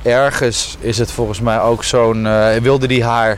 [0.03, 2.25] Ergens is het volgens mij ook zo'n.
[2.27, 3.37] eh, wilde die haar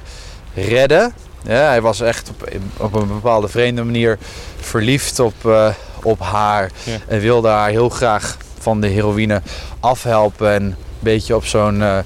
[0.53, 1.13] redden.
[1.43, 4.17] Ja, hij was echt op, op een bepaalde vreemde manier
[4.59, 5.67] verliefd op, eh,
[6.03, 6.69] op haar.
[6.83, 6.97] Ja.
[7.07, 9.41] En wilde haar heel graag van de heroïne
[9.79, 10.51] afhelpen.
[10.53, 11.97] En een beetje op zo'n eh,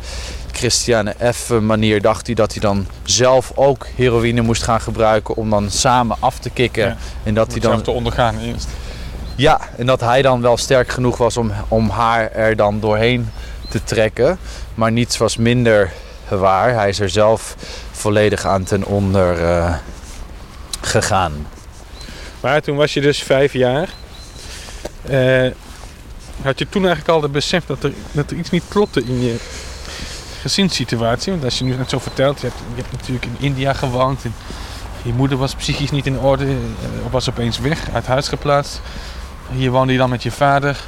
[0.52, 1.50] Christiane F.
[1.50, 5.36] manier dacht hij dat hij dan zelf ook heroïne moest gaan gebruiken.
[5.36, 6.86] Om dan samen af te kicken.
[6.86, 6.98] Ja.
[7.24, 8.68] En dat hij dan te ondergaan eerst.
[9.36, 13.30] Ja, en dat hij dan wel sterk genoeg was om, om haar er dan doorheen
[13.70, 14.38] te trekken.
[14.76, 15.92] Maar niets was minder
[16.30, 16.74] waar.
[16.74, 17.56] Hij is er zelf
[17.92, 19.76] volledig aan ten onder eh,
[20.82, 21.48] gegaan.
[22.40, 23.90] Maar toen was je dus vijf jaar.
[25.02, 25.48] Eh,
[26.42, 29.22] had je toen eigenlijk al het besef dat er, dat er iets niet klopte in
[29.22, 29.36] je
[30.42, 31.32] gezinssituatie?
[31.32, 34.24] Want als je nu net zo vertelt, je hebt, je hebt natuurlijk in India gewoond.
[34.24, 34.34] En
[35.04, 38.82] je moeder was psychisch niet in orde, eh, was opeens weg, uit huis geplaatst.
[39.52, 40.80] Hier woonde je dan met je vader.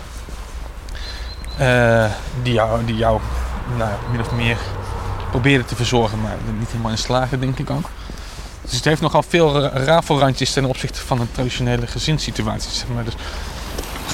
[1.58, 2.06] eh,
[2.44, 3.20] die jou, die jou
[3.78, 4.58] nou, min of meer
[5.30, 7.90] probeerde te verzorgen, maar niet helemaal in slaagde, denk ik ook.
[8.62, 12.72] Dus het heeft nogal veel ra- rafelrandjes ten opzichte van een traditionele gezinssituatie.
[12.72, 13.04] Zeg maar.
[13.04, 13.14] dus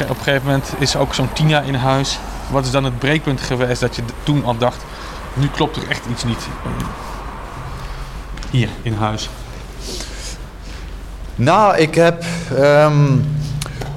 [0.01, 2.19] op een gegeven moment is ook zo'n Tina in huis.
[2.49, 4.83] Wat is dan het breekpunt geweest dat je toen al dacht,
[5.33, 6.47] nu klopt er echt iets niet
[8.49, 9.29] hier in huis?
[11.35, 12.23] Nou, ik heb,
[12.57, 13.17] ehm,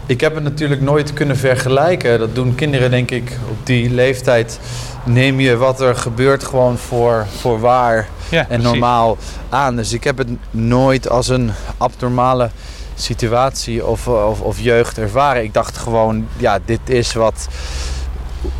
[0.07, 2.19] ik heb het natuurlijk nooit kunnen vergelijken.
[2.19, 4.61] Dat doen kinderen, denk ik, op die leeftijd.
[5.05, 8.65] Neem je wat er gebeurt gewoon voor, voor waar Ja, en precies.
[8.65, 9.17] normaal
[9.49, 9.77] aan.
[9.77, 12.51] Dus ik heb het nooit als een abnormale
[12.95, 15.43] situatie of, of, of jeugd ervaren.
[15.43, 17.49] Ik dacht gewoon, ja, dit is wat,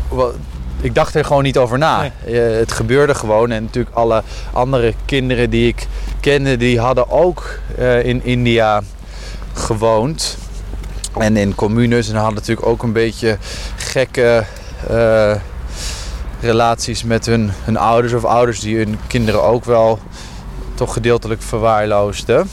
[0.09, 0.35] wat-
[0.81, 2.03] ik dacht er gewoon niet over na.
[2.03, 2.11] Eh,
[2.57, 3.51] het gebeurde gewoon.
[3.51, 5.87] En natuurlijk alle andere kinderen die ik
[6.19, 8.81] kende, die hadden ook eh, in India
[9.53, 10.37] gewoond.
[11.19, 12.09] En in communes.
[12.09, 13.37] En hadden natuurlijk ook een beetje
[13.75, 14.43] gekke
[14.89, 15.35] eh,
[16.41, 18.13] relaties met hun, hun ouders.
[18.13, 19.99] Of ouders die hun kinderen ook wel
[20.75, 22.49] toch gedeeltelijk verwaarloosden.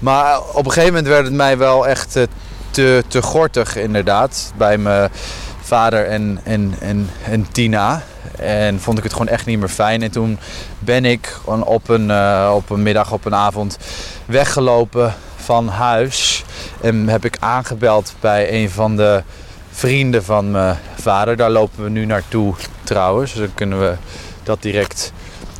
[0.00, 2.22] Maar op een gegeven moment werd het mij wel echt eh,
[2.70, 4.52] te, te gortig inderdaad.
[4.56, 5.10] Bij mijn
[5.68, 8.02] vader en, en, en, en Tina.
[8.36, 10.02] En vond ik het gewoon echt niet meer fijn.
[10.02, 10.38] En toen
[10.78, 13.78] ben ik op een, eh, op een middag, op een avond
[14.26, 16.44] weggelopen van huis.
[16.80, 19.22] En heb ik aangebeld bij een van de
[19.70, 21.36] vrienden van mijn vader.
[21.36, 23.32] Daar lopen we nu naartoe trouwens.
[23.32, 23.94] Dus dan kunnen we
[24.42, 25.12] dat direct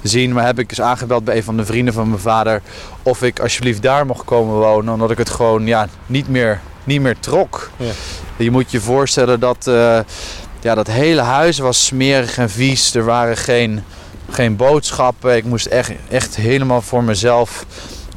[0.03, 0.33] zien.
[0.33, 2.63] Maar heb ik dus aangebeld bij een van de vrienden van mijn vader
[3.03, 4.93] of ik alsjeblieft daar mocht komen wonen.
[4.93, 7.71] Omdat ik het gewoon ja, niet, meer, niet meer trok.
[7.77, 7.93] Ja.
[8.37, 9.99] Je moet je voorstellen dat eh,
[10.61, 12.95] ja, dat hele huis was smerig en vies.
[12.95, 13.85] Er waren geen,
[14.31, 15.37] geen boodschappen.
[15.37, 17.67] Ik moest echt, echt helemaal voor mezelf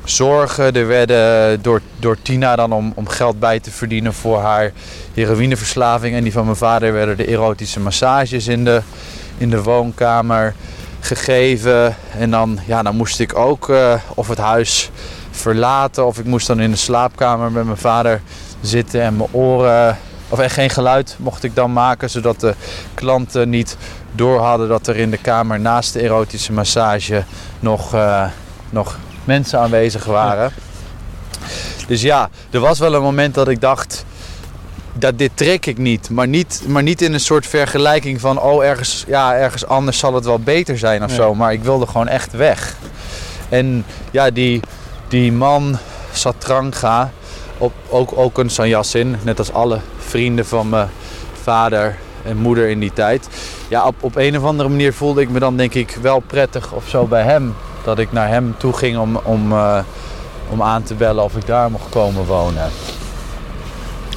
[0.03, 0.75] zorgen.
[0.75, 4.71] Er werden door, door Tina dan om, om geld bij te verdienen voor haar
[5.13, 6.15] heroïneverslaving.
[6.15, 8.81] En die van mijn vader werden de erotische massages in de,
[9.37, 10.53] in de woonkamer
[10.99, 11.95] gegeven.
[12.17, 14.91] En dan, ja, dan moest ik ook eh, of het huis
[15.31, 16.05] verlaten.
[16.05, 18.21] Of ik moest dan in de slaapkamer met mijn vader
[18.61, 19.97] zitten en mijn oren...
[20.29, 22.55] Of echt geen geluid mocht ik dan maken, zodat de
[22.93, 23.77] klanten niet
[24.11, 27.23] door hadden dat er in de kamer naast de erotische massage
[27.59, 28.25] nog, eh,
[28.69, 30.51] nog mensen aanwezig waren.
[31.87, 34.05] Dus ja, er was wel een moment dat ik dacht,
[34.93, 36.09] dat dit trek ik niet.
[36.09, 40.13] Maar niet, maar niet in een soort vergelijking van, oh ergens, ja, ergens anders zal
[40.13, 41.35] het wel beter zijn of zo.
[41.35, 42.75] Maar ik wilde gewoon echt weg.
[43.49, 44.59] En ja, die,
[45.07, 45.77] die man
[46.13, 47.11] Satranga,
[47.61, 50.89] op, ook, ook een Sanyasin, net als alle vrienden van mijn
[51.41, 53.27] vader en moeder in die tijd.
[53.67, 56.71] Ja, op, op een of andere manier voelde ik me dan denk ik wel prettig
[56.71, 57.55] of zo bij hem.
[57.83, 59.79] Dat ik naar hem toe ging om, om, uh,
[60.49, 62.69] om aan te bellen of ik daar mocht komen wonen.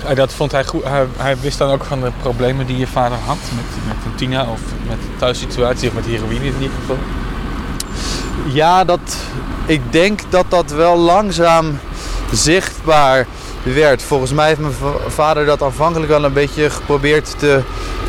[0.06, 0.84] En dat vond hij goed.
[0.84, 4.14] Hij, hij, wist dan ook van de problemen die je vader had met, met een
[4.14, 6.98] Tina of met de thuissituatie of met heroïne in ieder geval.
[8.52, 9.16] Ja, dat,
[9.66, 11.78] ik denk dat dat wel langzaam
[12.36, 13.26] zichtbaar
[13.62, 14.02] werd.
[14.02, 14.74] Volgens mij heeft mijn
[15.06, 17.60] vader dat aanvankelijk wel een beetje geprobeerd te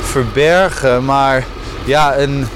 [0.01, 1.05] verbergen.
[1.05, 1.45] Maar
[1.85, 2.47] ja, een,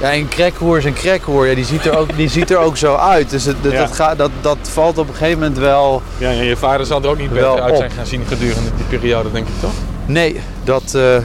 [0.00, 0.28] ja, een
[0.76, 1.46] is een crackhoer.
[1.46, 3.30] Ja, die, ziet er ook, die ziet er ook zo uit.
[3.30, 6.02] Dus het, dat, dat, gaat, dat, dat valt op een gegeven moment wel.
[6.18, 8.98] Ja, en je vader zal er ook niet beter uit zijn gaan zien gedurende die
[8.98, 9.72] periode, denk ik toch?
[10.06, 11.16] Nee, dat, uh,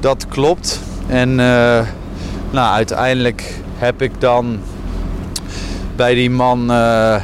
[0.00, 0.80] dat klopt.
[1.06, 1.80] En uh,
[2.50, 4.60] nou, uiteindelijk heb ik dan
[5.96, 7.16] bij die man uh,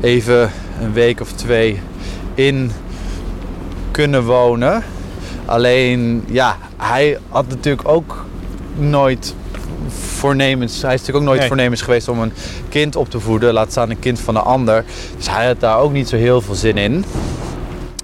[0.00, 1.80] even een week of twee
[2.34, 2.70] in
[3.90, 4.82] kunnen wonen.
[5.44, 8.24] Alleen, ja, hij had natuurlijk ook
[8.76, 9.34] nooit
[9.88, 10.82] voornemens.
[10.82, 11.48] Hij is natuurlijk ook nooit nee.
[11.48, 12.32] voornemens geweest om een
[12.68, 14.84] kind op te voeden, laat staan een kind van een ander.
[15.16, 17.04] Dus hij had daar ook niet zo heel veel zin in.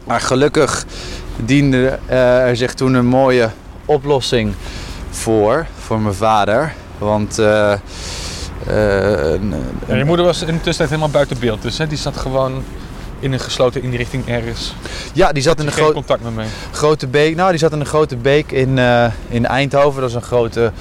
[0.04, 0.86] Maar gelukkig
[1.36, 3.50] diende er zich toen een mooie
[3.84, 4.54] oplossing
[5.10, 6.74] voor, voor mijn vader.
[6.98, 7.38] Want.
[7.38, 7.74] Uh,
[9.86, 12.62] ja, je moeder was in de tussentijd helemaal buiten beeld, dus hè, die zat gewoon
[13.18, 14.74] in een gesloten inrichting ergens.
[15.12, 16.46] Ja, die zat in een grote contact met mij.
[16.72, 17.36] Grote beek.
[17.36, 20.00] Nou, die zat in een grote beek in, uh, in Eindhoven.
[20.00, 20.72] Dat is een grote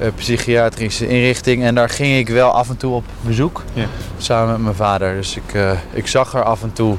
[0.00, 1.62] uh, psychiatrische inrichting.
[1.62, 3.62] En daar ging ik wel af en toe op bezoek.
[3.72, 3.86] Ja.
[4.18, 5.14] Samen met mijn vader.
[5.14, 6.96] Dus ik, uh, ik zag haar af en toe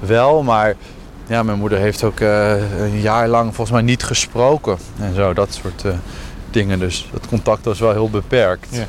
[0.00, 0.42] wel.
[0.42, 0.74] Maar
[1.26, 4.78] ja, mijn moeder heeft ook een jaar lang volgens mij niet gesproken.
[5.00, 5.94] En zo, dat soort
[6.50, 6.78] dingen.
[6.78, 8.66] Dus dat contact was wel heel beperkt.
[8.70, 8.86] Ja.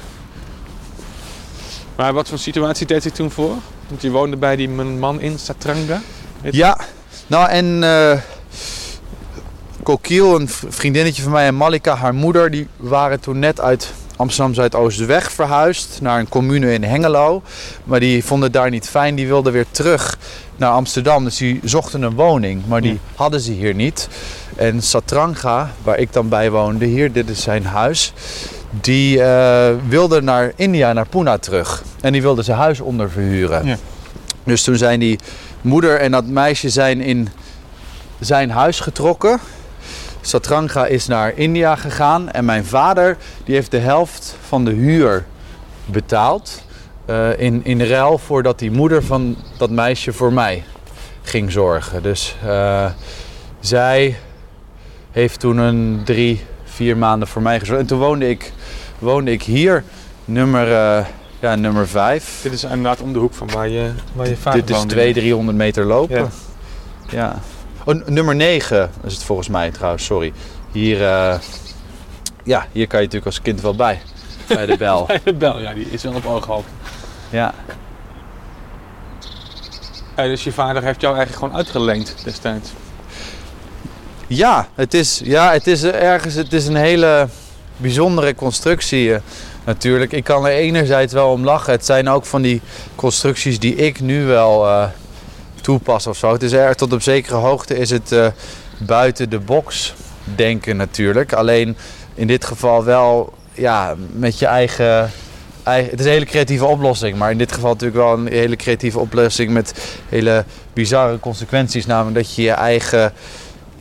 [2.02, 3.56] Maar wat voor situatie deed hij toen voor?
[3.88, 6.02] Want je woonde bij die man in Satranga?
[6.42, 6.78] Ja,
[7.28, 8.18] nou en uh,
[9.84, 14.54] Kokiel, een vriendinnetje van mij en Malika, haar moeder, die waren toen net uit Amsterdam
[14.54, 17.42] Zuidoostweg verhuisd naar een commune in Hengelo.
[17.84, 20.18] Maar die vonden het daar niet fijn, die wilden weer terug
[20.56, 21.24] naar Amsterdam.
[21.24, 24.08] Dus die zochten een woning, maar die hadden ze hier niet.
[24.56, 28.14] En Satranga, waar ik dan bij woonde, hier, dit is zijn huis
[28.72, 31.84] die uh, wilde naar India, naar Pune terug.
[32.02, 33.66] En die wilde zijn huis onderverhuren.
[33.66, 33.78] Ja.
[34.44, 35.20] Dus toen zijn die
[35.62, 37.30] moeder en dat meisje zijn in
[38.20, 39.40] zijn huis getrokken.
[40.22, 42.32] Satranga is naar India gegaan.
[42.32, 45.26] En mijn vader die heeft de helft van de huur
[45.86, 46.64] betaald.
[47.10, 50.64] Uh, in, in ruil voordat die moeder van dat meisje voor mij
[51.22, 52.04] ging zorgen.
[52.04, 52.86] Dus uh,
[53.60, 54.16] zij
[55.12, 57.82] heeft toen een drie, vier maanden voor mij gezorgd.
[57.82, 58.52] En toen woonde ik
[59.02, 59.84] woonde ik hier,
[60.26, 61.06] nummer, uh,
[61.40, 62.40] ja, nummer 5.
[62.44, 65.14] Dit is inderdaad om de hoek van waar je, waar je vaak Dit is 200,
[65.14, 66.18] 300 meter lopen.
[66.18, 66.30] Ja.
[67.10, 67.40] ja.
[67.86, 70.34] Oh, nummer 9 is het volgens mij trouwens, sorry.
[70.72, 71.36] Hier, uh,
[72.44, 74.02] ja, hier kan je natuurlijk als kind wel bij.
[74.48, 75.06] Bij de bel.
[75.08, 76.72] bij de bel, ja, die is wel op ooghoogte.
[77.30, 77.54] Ja.
[80.16, 82.70] Dus je vader heeft jou eigenlijk gewoon uitgeleend destijds?
[84.28, 87.28] Ja, het is, ja, het is ergens het is een hele
[87.82, 89.22] bijzondere constructie eh,
[89.66, 90.12] natuurlijk.
[90.12, 91.72] Ik kan er enerzijds wel om lachen.
[91.72, 92.62] Het zijn ook van die
[92.96, 94.84] constructies die ik nu wel uh,
[95.62, 96.32] toepas of zo.
[96.32, 98.28] Het is er, tot op zekere hoogte is het uh,
[98.78, 99.94] buiten de box
[100.36, 101.34] denken natuurlijk.
[101.34, 101.78] Alleen
[102.14, 105.12] in dit geval wel ja, met je eigen,
[105.64, 105.92] eigen...
[105.92, 107.18] Het is een hele creatieve oplossing.
[107.18, 109.74] Maar in dit geval natuurlijk wel een hele creatieve oplossing met
[110.10, 111.86] hele bizarre consequenties.
[111.86, 113.14] Namelijk dat je je eigen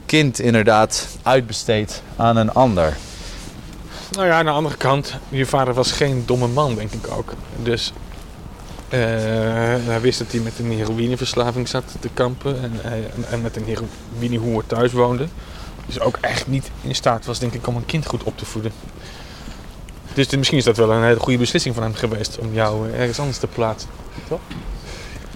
[0.06, 2.96] kind inderdaad uitbesteedt aan een ander.
[4.10, 7.32] Nou ja, aan de andere kant, je vader was geen domme man, denk ik ook.
[7.62, 7.92] Dus
[8.88, 8.98] uh,
[9.86, 13.64] hij wist dat hij met een heroïneverslaving zat te kampen en, en, en met een
[13.64, 15.26] heroïnehoer thuis woonde.
[15.86, 18.44] Dus ook echt niet in staat was, denk ik, om een kind goed op te
[18.44, 18.72] voeden.
[20.14, 23.18] Dus misschien is dat wel een hele goede beslissing van hem geweest om jou ergens
[23.18, 23.90] anders te plaatsen.
[24.28, 24.40] Toch?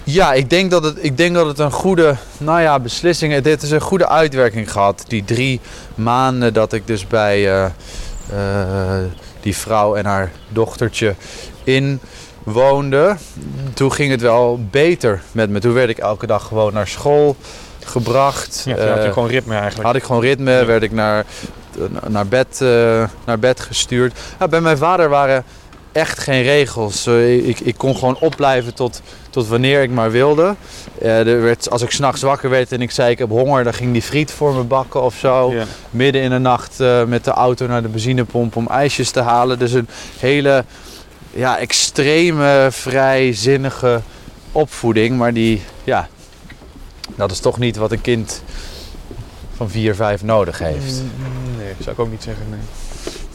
[0.03, 3.41] Ja, ik denk dat het, ik denk dat het een goede nou ja, beslissing is.
[3.41, 5.03] Dit is een goede uitwerking gehad.
[5.07, 5.59] Die drie
[5.95, 7.65] maanden dat ik dus bij, uh,
[9.41, 11.15] die vrouw en haar dochtertje
[11.63, 11.99] in
[12.43, 13.15] woonde.
[13.73, 15.59] Toen ging het wel beter met me.
[15.59, 17.35] Toen werd ik elke dag gewoon naar school
[17.83, 18.63] gebracht.
[18.65, 19.87] Ja, had je uh, gewoon ritme eigenlijk.
[19.87, 20.65] Had ik gewoon ritme, ja.
[20.65, 21.25] werd ik naar,
[22.07, 22.59] naar, bed,
[23.25, 24.19] naar bed gestuurd.
[24.39, 25.43] Ja, bij mijn vader waren
[25.95, 27.07] echt geen regels.
[27.07, 30.55] ik, ik kon gewoon opblijven tot, tot wanneer ik maar wilde.
[31.01, 33.73] Uh, er werd, als ik s'nachts wakker werd en ik zei ik heb honger, dan
[33.73, 35.53] ging die friet voor me bakken of zo.
[35.53, 35.65] Ja.
[35.89, 39.59] Midden in de nacht uh, met de auto naar de benzinepomp om ijsjes te halen.
[39.59, 39.87] Dus een
[40.19, 40.65] hele
[41.31, 44.01] ja, extreme, vrijzinnige
[44.51, 46.07] opvoeding, maar die, ja,
[47.15, 48.41] dat is toch niet wat een kind
[49.55, 51.01] van 4, 5 nodig heeft.
[51.01, 52.59] Mm, Nee, zou ik ook niet zeggen, nee.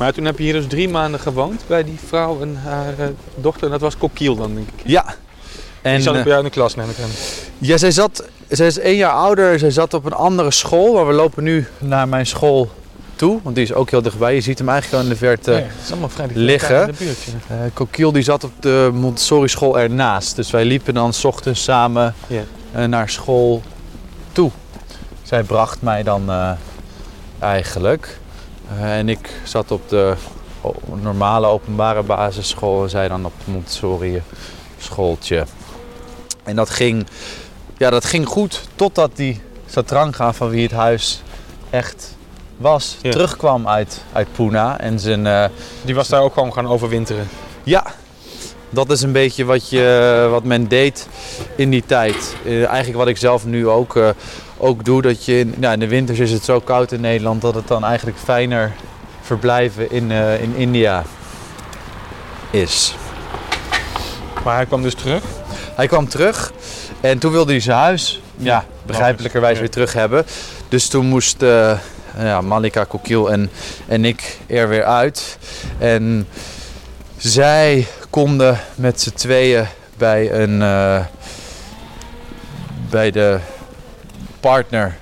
[0.01, 3.07] Maar toen heb je hier dus drie maanden gewoond bij die vrouw en haar eh,
[3.35, 3.65] dochter.
[3.65, 4.83] En dat was Kokiel dan, denk ik.
[4.85, 5.15] Ja.
[5.83, 7.11] En, die zat ook eh, bij jou in de klas, neem ik aan.
[7.59, 11.07] ja, zij zat, zij is één jaar ouder, zij zat op een andere school, maar
[11.07, 12.71] we lopen nu naar mijn school
[13.17, 14.35] toe, want die is ook heel dichtbij.
[14.35, 15.51] Je ziet hem eigenlijk al in de verte.
[15.51, 16.81] ja, het is allemaal vrij dicht bij liggen.
[16.81, 17.19] in de buurt.
[17.49, 18.05] ja.
[18.05, 20.37] Eh die zat op de Montessori school ernaast.
[20.37, 22.15] Dus wij liepen dan 's ochtends samen
[22.87, 23.63] naar school
[24.33, 24.51] toe.
[25.23, 26.31] Zij bracht mij dan
[27.39, 28.20] eigenlijk.
[28.79, 30.15] Eh, en ik zat op de
[31.03, 34.23] normale openbare basisschool en zij dan op het Montessori
[34.79, 35.45] schooltje.
[36.45, 37.07] En dat ging,
[37.79, 41.23] ja, dat ging goed totdat die Satranga van wie het huis
[41.71, 42.17] echt
[42.57, 43.11] was, Ja.
[43.11, 44.75] terugkwam uit, uit Pune.
[44.79, 45.45] En zijn, eh,
[45.83, 47.29] Die was daar ook gewoon gaan overwinteren.
[47.63, 47.87] ja,
[48.71, 51.09] dat is een beetje wat, je, wat men deed
[51.57, 52.37] in die tijd.
[52.45, 53.99] Eh, eigenlijk wat ik zelf nu ook,
[54.61, 55.03] ook doe.
[55.03, 57.69] Dat je in, ja, in de winters is het zo koud in Nederland dat het
[57.69, 58.73] dan eigenlijk fijner
[59.21, 61.05] verblijven in, eh, in India
[62.51, 62.95] is.
[64.45, 65.23] Maar hij kwam dus terug.
[65.75, 66.53] Hij kwam terug
[67.01, 70.25] en toen wilde hij zijn huis, ja, begrijpelijkerwijs weer terug hebben.
[70.69, 71.79] Dus toen moest eh,
[72.19, 73.51] ja, Malika Kokiel en,
[73.87, 75.39] en ik er weer uit.
[75.79, 76.29] En
[77.17, 81.05] zij konden met z'n tweeën bij een eh,
[82.91, 83.39] bij de
[84.41, 84.97] partner,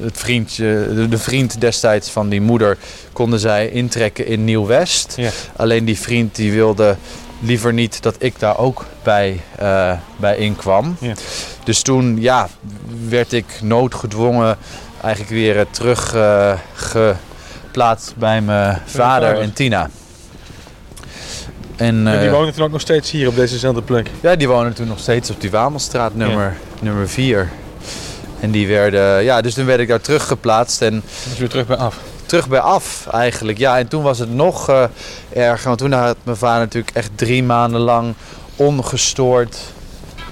[0.00, 2.76] het vriendje, de, vriend destijds van die moeder,
[3.12, 5.14] konden zij intrekken in Nieuw-West.
[5.16, 5.30] Ja.
[5.56, 6.96] Alleen die vriend die wilde
[7.40, 10.96] liever niet dat ik daar ook bij, eh, bij inkwam.
[11.00, 11.14] Ja.
[11.64, 12.48] Dus toen ja,
[13.08, 14.56] werd ik noodgedwongen
[15.02, 19.40] eigenlijk weer eh, terug eh, geplaatst bij mijn vader vader.
[19.40, 19.90] en Tina.
[21.76, 24.10] En, En die wonen toen ook nog steeds hier op dezezelfde plek.
[24.20, 27.50] ja, die wonen toen nog steeds op die Wamelstraat nummer, nummer 4.
[28.40, 31.76] En die werden, ja, dus toen werd ik daar teruggeplaatst en Dus weer terug bij
[31.76, 31.96] af.
[32.26, 33.58] terug bij af eigenlijk.
[33.58, 34.84] Ja, en toen was het nog eh,
[35.32, 38.14] erger, want toen had mijn vader natuurlijk echt drie maanden lang
[38.56, 39.56] ongestoord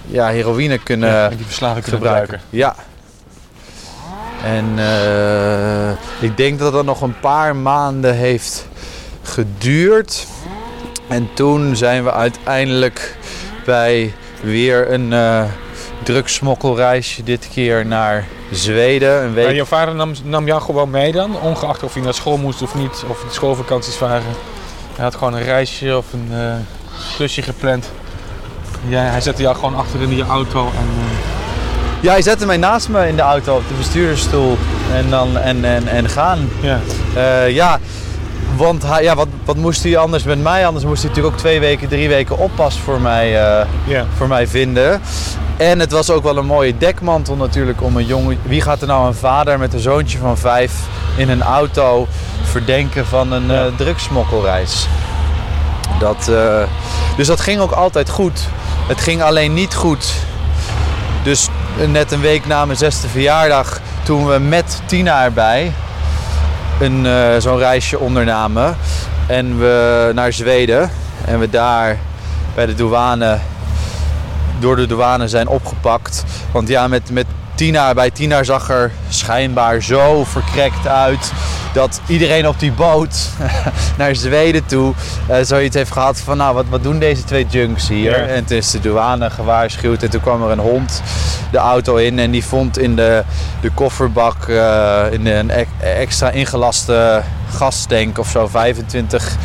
[0.06, 2.40] ja, heroïne kunnen Ja, die verslaving kunnen gebruiken.
[2.50, 2.74] Ja.
[4.44, 5.90] En eh,
[6.20, 8.68] ik denk dat dat nog een paar maanden heeft
[9.22, 10.26] geduurd.
[11.08, 13.16] En toen zijn we uiteindelijk
[13.64, 15.44] bij weer een eh
[16.06, 19.16] drugssmokkelreisje, dit keer naar Zweden.
[19.22, 19.54] Een Maar week.
[19.54, 22.74] je vader nam, nam jou gewoon mee dan, ongeacht of je naar school moest of
[22.74, 24.22] niet, of het schoolvakanties waren.
[24.94, 26.30] Hij had gewoon een reisje of een
[27.16, 27.90] klusje gepland.
[28.88, 32.56] Ja, hij zette jou gewoon achter in je auto en eh, Ja, hij zette mij
[32.56, 34.56] naast me in de auto op de bestuurdersstoel
[34.94, 36.50] en, dan, en, en, en gaan.
[36.60, 36.80] ja.
[37.14, 37.78] Eh, ja,
[38.56, 40.66] want hij, ja, wat, wat moest hij anders met mij?
[40.66, 43.36] Anders moest hij natuurlijk ook twee weken, drie weken oppas voor mij,
[44.16, 45.00] voor mij vinden.
[45.56, 48.38] En het was ook wel een mooie dekmantel natuurlijk om een jongen...
[48.42, 50.72] Wie gaat er nou een vader met een zoontje van vijf
[51.16, 52.06] in een auto
[52.42, 53.66] verdenken van een Ja.
[53.66, 54.86] eh, drugsmokkelreis?
[55.98, 56.62] Dat, eh,
[57.16, 58.40] dus dat ging ook altijd goed.
[58.86, 60.12] Het ging alleen niet goed.
[61.22, 61.48] Dus
[61.80, 65.72] eh, net een week na mijn zesde verjaardag, toen we met Tina erbij
[66.80, 67.06] een,
[67.42, 68.76] zo'n reisje ondernamen.
[69.26, 70.90] En we naar Zweden.
[71.24, 71.98] En we daar
[72.54, 73.38] bij de douane,
[74.58, 76.24] door de douane zijn opgepakt.
[76.52, 81.32] Want ja, met, met Tina, bij Tina zag er schijnbaar zo verkrekt uit.
[81.72, 83.28] Dat iedereen op die boot
[83.98, 84.94] naar Zweden toe
[85.26, 88.10] eh, zoiets heeft gehad van nou, wat, wat doen deze twee junks hier?
[88.10, 88.26] Ja.
[88.26, 91.02] En toen is de douane gewaarschuwd en toen kwam er een hond
[91.50, 93.24] de auto in en die vond in de,
[93.60, 99.36] de kofferbak eh, in een e- extra ingelaste gastank of zo 25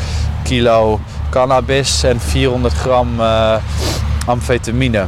[0.44, 3.56] kilo cannabis en 400 gram eh,
[4.32, 5.06] amfetamine.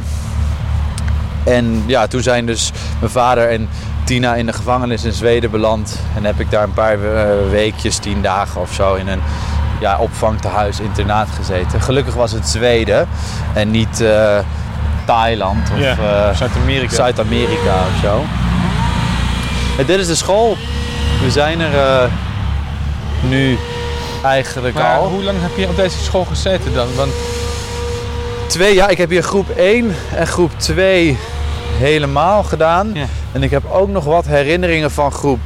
[1.44, 3.68] En ja, toen zijn dus mijn vader en
[4.04, 5.98] Tina in de gevangenis in Zweden beland.
[6.16, 9.20] En heb ik daar een paar eh, weekjes, tien dagen of zo, in een
[9.80, 11.80] ja, opvangtehuis, internaat gezeten.
[11.80, 13.08] Gelukkig was het Zweden
[13.54, 14.38] en niet eh,
[15.06, 16.94] Thailand of Ja, eh, Zuid-Amerika.
[16.94, 18.24] Zuid-Amerika of zo.
[19.78, 20.56] En dit is de school.
[21.22, 22.10] We zijn er
[23.28, 23.58] nu
[24.22, 25.08] eigenlijk Maar al.
[25.08, 26.86] hoe lang heb je op deze school gezeten dan?
[26.96, 27.12] Want
[28.46, 31.18] Twee, ja, ik heb hier groep 1 en groep 2
[31.78, 32.90] helemaal gedaan.
[32.94, 33.06] Ja.
[33.32, 35.40] En ik heb ook nog wat herinneringen van groep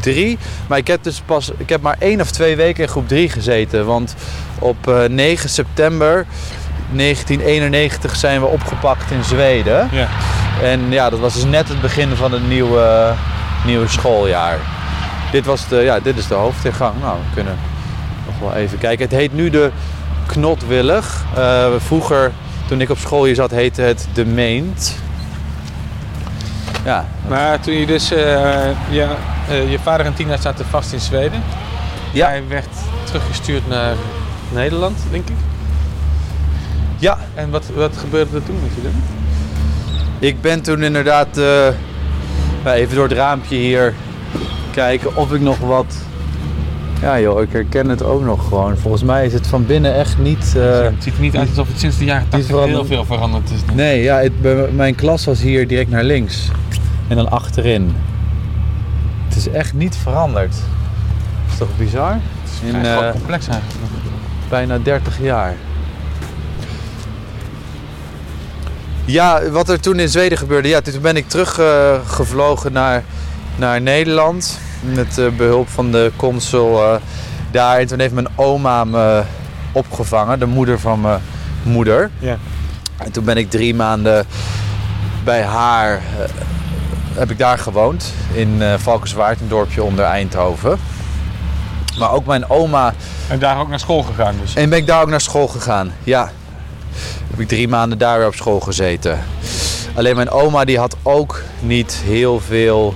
[0.00, 0.38] 3.
[0.66, 3.28] Maar ik heb dus pas, ik heb maar één of twee weken in groep 3
[3.28, 3.86] gezeten.
[3.86, 4.14] Want
[4.58, 6.26] op eh, 9 september
[6.92, 9.88] 1991 zijn we opgepakt in Zweden.
[9.92, 10.08] ja.
[10.62, 13.12] En ja, dat was dus net het begin van het nieuwe,
[13.66, 14.58] nieuwe schooljaar.
[15.32, 16.94] Dit, was de, ja, dit is de hoofdingang.
[17.00, 17.58] Nou, we kunnen
[18.26, 19.04] nog wel even kijken.
[19.04, 19.70] Het heet nu de
[20.30, 21.24] Knotwillig.
[21.36, 22.32] Eh, vroeger,
[22.68, 24.96] Toen ik op school hier zat, heette het De Meent.
[26.84, 28.12] Ja, Maar toen je dus...
[28.12, 29.08] eh, ja,
[29.48, 31.42] eh, je vader en Tina zaten vast in Zweden.
[32.12, 32.26] Ja.
[32.26, 32.68] Hij werd
[33.04, 33.94] teruggestuurd naar
[34.52, 35.36] Nederland, denk ik.
[36.98, 38.92] ja En wat, wat gebeurde er toen met je dan?
[40.18, 41.40] ik ben toen inderdaad
[42.64, 43.94] even door het raampje hier
[44.70, 45.94] kijken of ik nog wat...
[47.00, 48.76] Ja joh, ik herken het ook nog gewoon.
[48.76, 50.54] Volgens mij is het van binnen echt niet...
[50.56, 53.50] eh, het ziet er niet uit alsof het sinds de jaren 80 heel veel veranderd
[53.50, 53.60] is.
[53.74, 54.32] Nee, ja, het,
[54.74, 56.48] mijn klas was hier direct naar links.
[57.08, 57.96] En dan achterin.
[59.28, 60.54] Het is echt niet veranderd.
[61.52, 62.12] is toch bizar?
[62.12, 63.78] In Het is gewoon eh, complex eigenlijk.
[64.48, 65.54] bijna 30 jaar.
[69.04, 70.68] Ja, wat er toen in Zweden gebeurde.
[70.68, 73.02] Ja, toen ben ik teruggevlogen gevlogen naar,
[73.56, 74.58] naar Nederland.
[74.80, 76.94] Met eh, behulp van de consul eh,
[77.50, 77.78] daar.
[77.78, 79.22] En toen heeft mijn oma me
[79.72, 80.38] opgevangen.
[80.38, 81.20] De moeder van mijn
[81.62, 82.10] moeder.
[82.18, 82.36] Ja.
[82.96, 84.26] En toen ben ik drie maanden
[85.24, 86.24] bij haar, eh,
[87.14, 88.12] heb ik daar gewoond.
[88.32, 90.78] In eh Valkenswaard, een dorpje onder Eindhoven.
[91.98, 92.94] Maar ook mijn oma.
[93.28, 94.54] En daar ook naar school gegaan dus.
[94.54, 95.92] En ben ik daar ook naar school gegaan.
[96.04, 96.30] Ja.
[97.30, 99.18] Heb ik drie maanden daar weer op school gezeten.
[99.94, 102.94] Alleen mijn oma die had ook niet heel veel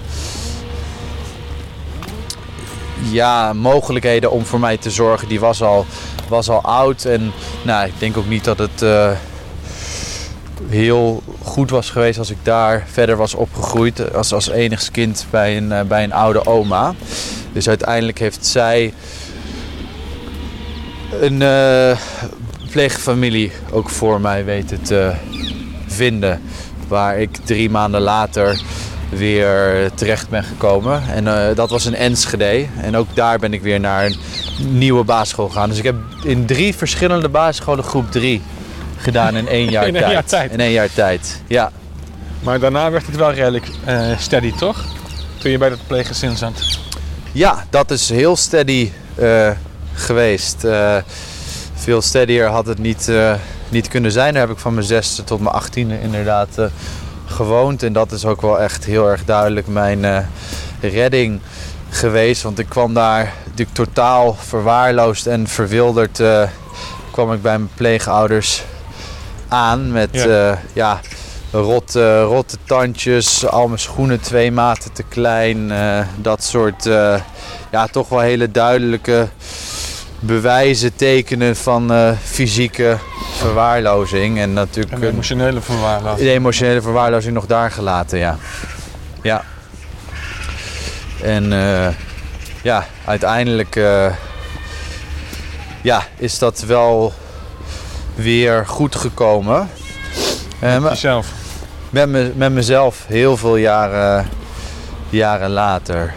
[3.10, 5.28] ja, mogelijkheden om voor mij te zorgen.
[5.28, 5.86] Die was al,
[6.28, 7.04] was al oud.
[7.04, 7.32] En
[7.62, 9.10] nou, ik denk ook niet dat het eh,
[10.68, 14.14] heel goed was geweest als ik daar verder was opgegroeid.
[14.14, 16.94] Als, als enigst kind bij een, eh, bij een oude oma.
[17.52, 18.94] Dus uiteindelijk heeft zij
[21.20, 21.98] een eh,
[22.70, 25.12] pleegfamilie ook voor mij weten te
[25.86, 26.42] vinden.
[26.88, 28.62] Waar ik drie maanden later
[29.16, 31.02] weer terecht ben gekomen.
[31.08, 32.66] En eh, dat was in Enschede.
[32.80, 34.16] En ook daar ben ik weer naar een
[34.58, 35.68] nieuwe basisschool gegaan.
[35.68, 38.42] Dus ik heb in drie verschillende basisscholen groep 3
[38.96, 40.10] gedaan in één jaar In tijd.
[40.12, 40.52] jaar tijd.
[40.52, 41.70] In één jaar tijd, ja.
[42.42, 44.84] Maar daarna werd het wel redelijk eh, steady, toch?
[45.38, 46.78] Toen je bij dat pleeggezin zat.
[47.32, 49.50] Ja, dat is heel steady eh,
[49.94, 50.66] geweest.
[51.74, 53.10] Veel steadier had het niet,
[53.68, 54.32] niet kunnen zijn.
[54.32, 56.48] Daar heb ik van mijn zesde tot mijn achttiende inderdaad
[57.34, 57.82] gewoond.
[57.82, 60.18] En dat is ook wel echt heel erg duidelijk mijn eh,
[60.80, 61.40] redding
[61.90, 62.42] geweest.
[62.42, 66.20] Want ik kwam daar natuurlijk totaal verwaarloosd en verwilderd.
[66.20, 66.42] eh,
[67.10, 68.62] kwam ik bij mijn pleegouders
[69.48, 70.24] aan met Ja.
[70.26, 70.58] ja.
[70.72, 71.00] ja,
[71.50, 75.70] rotte, rotte tandjes, al mijn schoenen twee maten te klein.
[75.70, 77.20] eh, dat soort, eh,
[77.70, 79.28] ja, toch wel hele duidelijke
[80.20, 82.98] bewijzen, tekenen van eh, fysieke
[83.48, 84.38] verwaarlozing.
[84.38, 86.28] En natuurlijk een- emotionele verwaarlozing.
[86.28, 88.36] de emotionele verwaarlozing nog daar gelaten, ja.
[89.22, 89.44] Ja.
[91.22, 91.88] En eh,
[92.62, 94.06] ja, uiteindelijk eh,
[95.82, 97.12] ja, is dat wel
[98.14, 99.68] weer goed gekomen.
[100.58, 101.26] Eh, maar- Jezelf.
[101.90, 104.28] met, me, met mezelf heel veel jaren,
[105.08, 106.14] jaren later.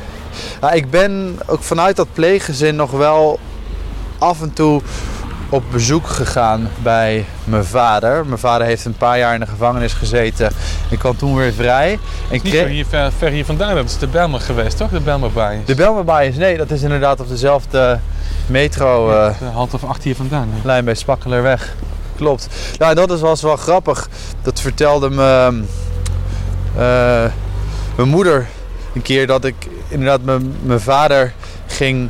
[0.61, 3.39] Ja, ik ben ook vanuit dat pleeggezin nog wel
[4.17, 4.81] af en toe
[5.49, 8.25] op bezoek gegaan bij mijn vader.
[8.25, 10.51] Mijn vader heeft een paar jaar in de gevangenis gezeten.
[10.89, 11.91] Ik kwam toen weer vrij.
[12.31, 13.75] En Niet zo hier ver, ver hier vandaan.
[13.75, 14.89] Dat is de Belmer geweest, toch?
[14.89, 15.61] De Belmerbaai.
[15.65, 17.99] De Belmerbaai is nee, dat is inderdaad op dezelfde
[18.47, 19.11] metro.
[19.11, 20.49] eh, Een half of acht hier vandaan.
[20.53, 20.67] hè.
[20.67, 21.75] lijn bij Spakkelerweg.
[22.15, 22.47] Klopt.
[22.77, 24.09] Nou, dat is- was wel grappig.
[24.41, 25.61] Dat vertelde me
[26.77, 27.25] eh,
[27.95, 28.47] mijn moeder
[28.95, 29.55] een keer dat ik
[29.87, 31.33] inderdaad mijn mijn vader
[31.67, 32.09] ging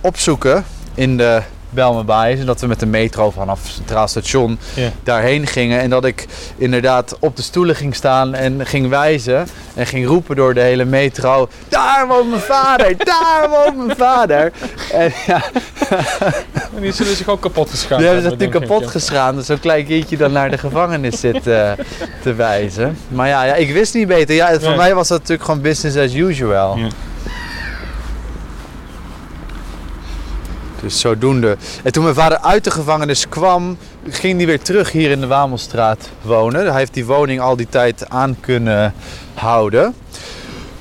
[0.00, 0.64] opzoeken
[0.94, 2.40] in de Belmenbaai.
[2.40, 4.58] En dat we met de metro vanaf het Centraal Station
[5.02, 5.80] daarheen gingen.
[5.80, 9.46] En dat ik inderdaad op de stoelen ging staan en ging wijzen.
[9.74, 11.48] En ging roepen door de hele metro.
[11.68, 12.96] Daar woont mijn vader!
[13.04, 14.52] Daar woont mijn vader!
[14.92, 15.42] En ja,
[16.76, 19.36] En die zullen zich ook kapot geschaamd die hebben hebben, natuurlijk kapot ik, geschaamd.
[19.36, 21.70] Dat zo'n klein kindje dan naar de gevangenis zit eh,
[22.22, 22.98] te wijzen.
[23.08, 24.34] Maar ja, ja, ik wist niet beter.
[24.34, 24.76] Ja, voor Nee.
[24.76, 26.76] mij was dat natuurlijk gewoon business as usual.
[26.76, 26.88] Ja.
[30.82, 31.56] Dus zodoende.
[31.82, 33.78] En toen mijn vader uit de gevangenis kwam,
[34.08, 36.66] ging hij weer terug hier in de Wamelstraat wonen.
[36.66, 38.94] Hij heeft die woning al die tijd aan kunnen
[39.34, 39.94] houden.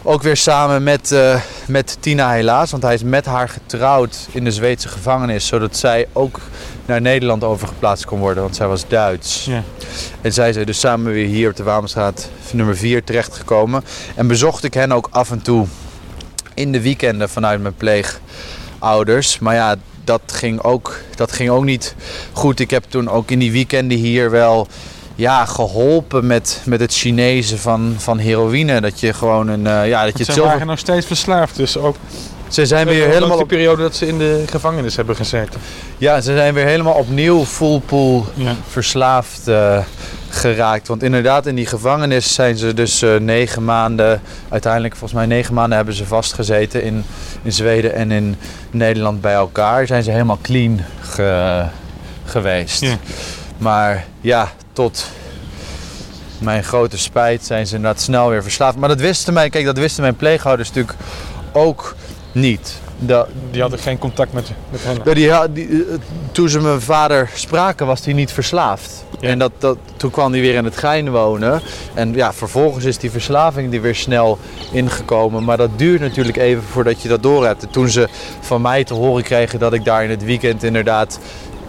[0.03, 4.43] Ook weer samen met, eh, met Tina helaas, want hij is met haar getrouwd in
[4.43, 6.39] de Zweedse gevangenis, zodat zij ook
[6.85, 9.45] naar Nederland overgeplaatst kon worden, want zij was Duits.
[9.45, 9.63] Ja.
[10.21, 13.83] En zij zijn dus samen weer hier op de Wamelstraat nummer 4 terechtgekomen.
[14.15, 15.65] En bezocht ik hen ook af en toe
[16.53, 17.75] in de weekenden vanuit mijn
[18.79, 19.39] pleegouders.
[19.39, 21.95] Maar ja, dat ging ook, dat ging ook niet
[22.33, 22.59] goed.
[22.59, 24.67] Ik heb toen ook in die weekenden hier wel
[25.15, 28.81] ja, geholpen met, met het Chinese van, van heroïne.
[28.81, 29.67] Dat je gewoon een.
[29.67, 31.95] eh, ja, dat je Ze waren nog steeds verslaafd, dus ook
[32.47, 35.59] Ze zijn weer Helemaal helemaal de op, periode dat ze in de gevangenis hebben gezeten.
[35.97, 38.55] ja, ze zijn weer helemaal opnieuw full pool Ja.
[38.69, 39.77] verslaafd eh,
[40.29, 40.87] geraakt.
[40.87, 45.53] Want inderdaad, in die gevangenis zijn ze dus eh, negen maanden, uiteindelijk volgens mij negen
[45.53, 47.03] maanden hebben ze vastgezeten in,
[47.41, 48.35] in Zweden en in
[48.71, 49.87] Nederland bij elkaar.
[49.87, 51.65] Zijn ze helemaal clean ge-
[52.25, 52.81] geweest.
[52.81, 52.95] Ja.
[53.57, 55.07] Maar ja, tot
[56.37, 58.77] mijn grote spijt zijn ze inderdaad snel weer verslaafd.
[58.77, 60.97] Maar dat wisten mijn, kijk, dat wisten mijn pleegouders natuurlijk
[61.51, 61.95] ook
[62.31, 62.73] niet.
[62.99, 64.95] Dat, Die hadden geen contact met, met hen.
[65.15, 65.97] die, die, eh,
[66.31, 69.03] toen ze mijn vader spraken, was hij niet verslaafd.
[69.19, 69.29] Ja.
[69.29, 71.61] En dat, dat, toen kwam hij weer in het Gein wonen.
[71.93, 74.37] En ja, vervolgens is die verslaving die weer snel
[74.71, 75.43] ingekomen.
[75.43, 77.63] Maar dat duurt natuurlijk even voordat je dat door hebt.
[77.63, 78.07] En toen ze
[78.39, 81.19] van mij te horen kregen dat ik daar in het weekend inderdaad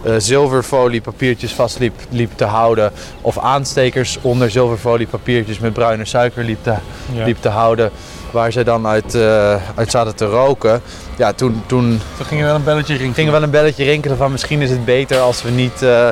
[0.03, 1.79] eh, zilverfolie papiertjes vast
[2.09, 2.91] liep, te houden.
[3.21, 6.73] Of aanstekers onder zilverfolie papiertjes met bruine suiker liep te,
[7.13, 7.25] Ja.
[7.25, 7.91] liep te houden.
[8.31, 10.81] Waar ze dan uit, eh, uit zaten te roken.
[11.21, 13.13] Ja, toen, toen Toen ging er wel een belletje ring.
[13.15, 16.07] ging er wel een belletje rinkelen van misschien is het beter als we niet, eh,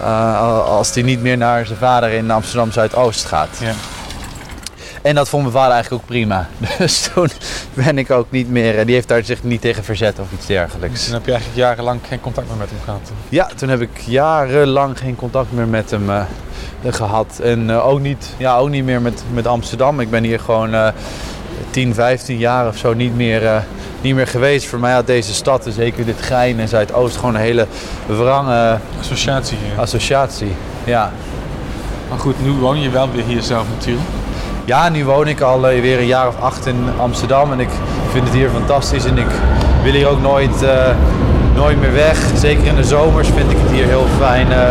[0.00, 3.58] eh, als die niet meer naar zijn vader in Amsterdam Zuidoost gaat.
[3.60, 3.72] Ja.
[5.02, 6.48] En dat vond mijn vader eigenlijk ook prima.
[6.78, 7.28] Dus toen
[7.74, 10.46] ben ik ook niet meer, eh, die heeft daar zich niet tegen verzet of iets
[10.46, 11.04] dergelijks.
[11.04, 13.10] Toen heb je eigenlijk jarenlang geen contact meer met hem gehad.
[13.28, 16.24] Ja, toen heb ik jarenlang geen contact meer met hem eh,
[16.86, 17.38] gehad.
[17.42, 20.00] En ook, niet, ja, ook niet meer met, met Amsterdam.
[20.00, 20.88] Ik ben hier gewoon eh
[21.70, 23.64] 10, 15 jaar of zo niet meer,
[24.06, 24.66] niet meer geweest.
[24.66, 27.66] Voor mij had deze stad, en zeker dit Gein en Zuidoost, gewoon een hele
[28.06, 30.52] wrange Associatie associatie.
[30.84, 31.12] Ja.
[32.08, 34.06] Maar goed, nu woon je wel weer hier zelf natuurlijk.
[34.64, 37.68] ja, nu woon ik al eh, weer een jaar of acht in Amsterdam en ik
[38.12, 39.04] vind het hier fantastisch.
[39.04, 39.30] En ik
[39.82, 40.90] wil hier ook nooit, eh,
[41.54, 42.18] nooit meer weg.
[42.36, 44.68] Zeker in de zomers vind ik het hier heel fijn eh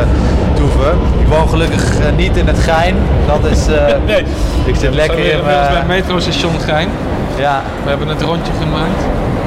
[0.55, 0.91] toeven.
[1.21, 1.83] Ik woon gelukkig
[2.15, 2.95] niet in het Gein.
[3.27, 3.65] Dat is...
[4.05, 4.23] Nee.
[4.65, 6.89] Ik zit lekker in bij het metrostation Gein.
[7.37, 9.01] Ja, We hebben het rondje gemaakt.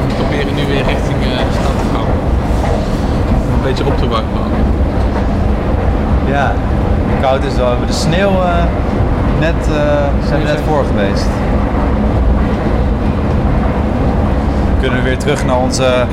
[0.08, 2.06] We proberen nu weer richting de stad te gaan.
[3.46, 4.50] Om Een beetje op te warmen.
[6.26, 6.52] ja.
[7.20, 7.64] Koud is wel.
[7.64, 8.64] We hebben de sneeuw eh,
[9.40, 11.26] net, eh, zijn we net voor geweest.
[14.80, 16.04] Kunnen we weer terug naar onze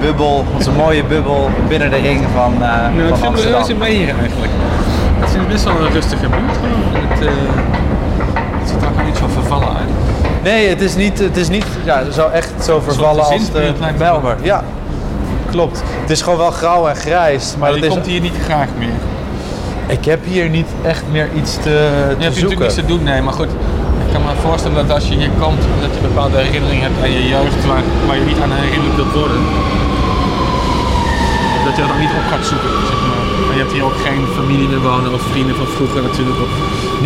[0.00, 3.56] bubbel, onze mooie bubbel binnen de ring van, eh Nou, ik van vind er reuze
[3.56, 3.78] Amsterdam.
[3.78, 4.52] mee hier eigenlijk.
[5.20, 6.56] Het is best wel een rustige buurt
[6.92, 7.18] Het,
[8.60, 9.90] het ziet er ook niet zo vervallen uit.
[10.42, 14.36] Nee, het is niet, het is niet ja, zo echt zo vervallen als de Bijlmer.
[14.42, 14.64] Ja,
[15.50, 15.82] klopt.
[16.00, 17.50] Het is gewoon wel grauw en grijs.
[17.50, 18.98] Maar Maar dat je is, komt hier niet graag meer.
[19.86, 23.02] ik heb hier niet echt meer iets te, Je te hebt natuurlijk niets te doen,
[23.02, 23.48] nee, maar goed.
[24.06, 27.10] Ik kan me voorstellen dat als je hier komt, dat je bepaalde herinneringen hebt aan
[27.10, 29.40] je jeugd waar, waar je niet aan herinnerd wilt worden.
[31.64, 33.22] Dat je dat niet op gaat zoeken, zeg maar.
[33.46, 36.38] Maar je hebt hier ook geen familie meer wonen of vrienden van vroeger natuurlijk.
[36.46, 36.50] Of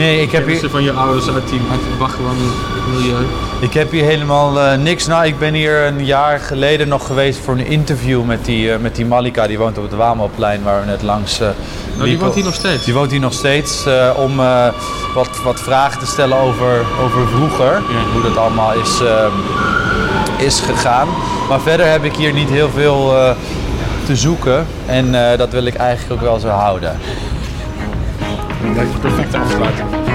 [0.03, 2.39] Nee, ik heb hier, van je ouders uit, die, uit het Bagwan
[2.87, 3.25] milieu.
[3.61, 5.07] Ik heb hier helemaal eh, niks.
[5.07, 8.79] Nou, ik ben hier een jaar geleden nog geweest voor een interview met die, eh,
[8.79, 9.47] met die Malika.
[9.47, 11.49] Die woont op het Wamelplein waar we net langs eh
[11.99, 12.85] Oh, die woont hier nog steeds?
[12.85, 14.69] Die woont hier nog steeds eh, om eh,
[15.15, 17.73] wat, wat vragen te stellen over, over vroeger.
[17.73, 18.13] Ja.
[18.13, 19.33] Hoe dat allemaal is, ehm,
[20.37, 21.09] is gegaan.
[21.49, 23.31] Maar verder heb ik hier niet heel veel eh,
[24.07, 24.67] te zoeken.
[24.87, 26.99] En eh, dat wil ik eigenlijk ook wel zo houden.
[28.75, 30.06] Dat is een perfecte afsluiting.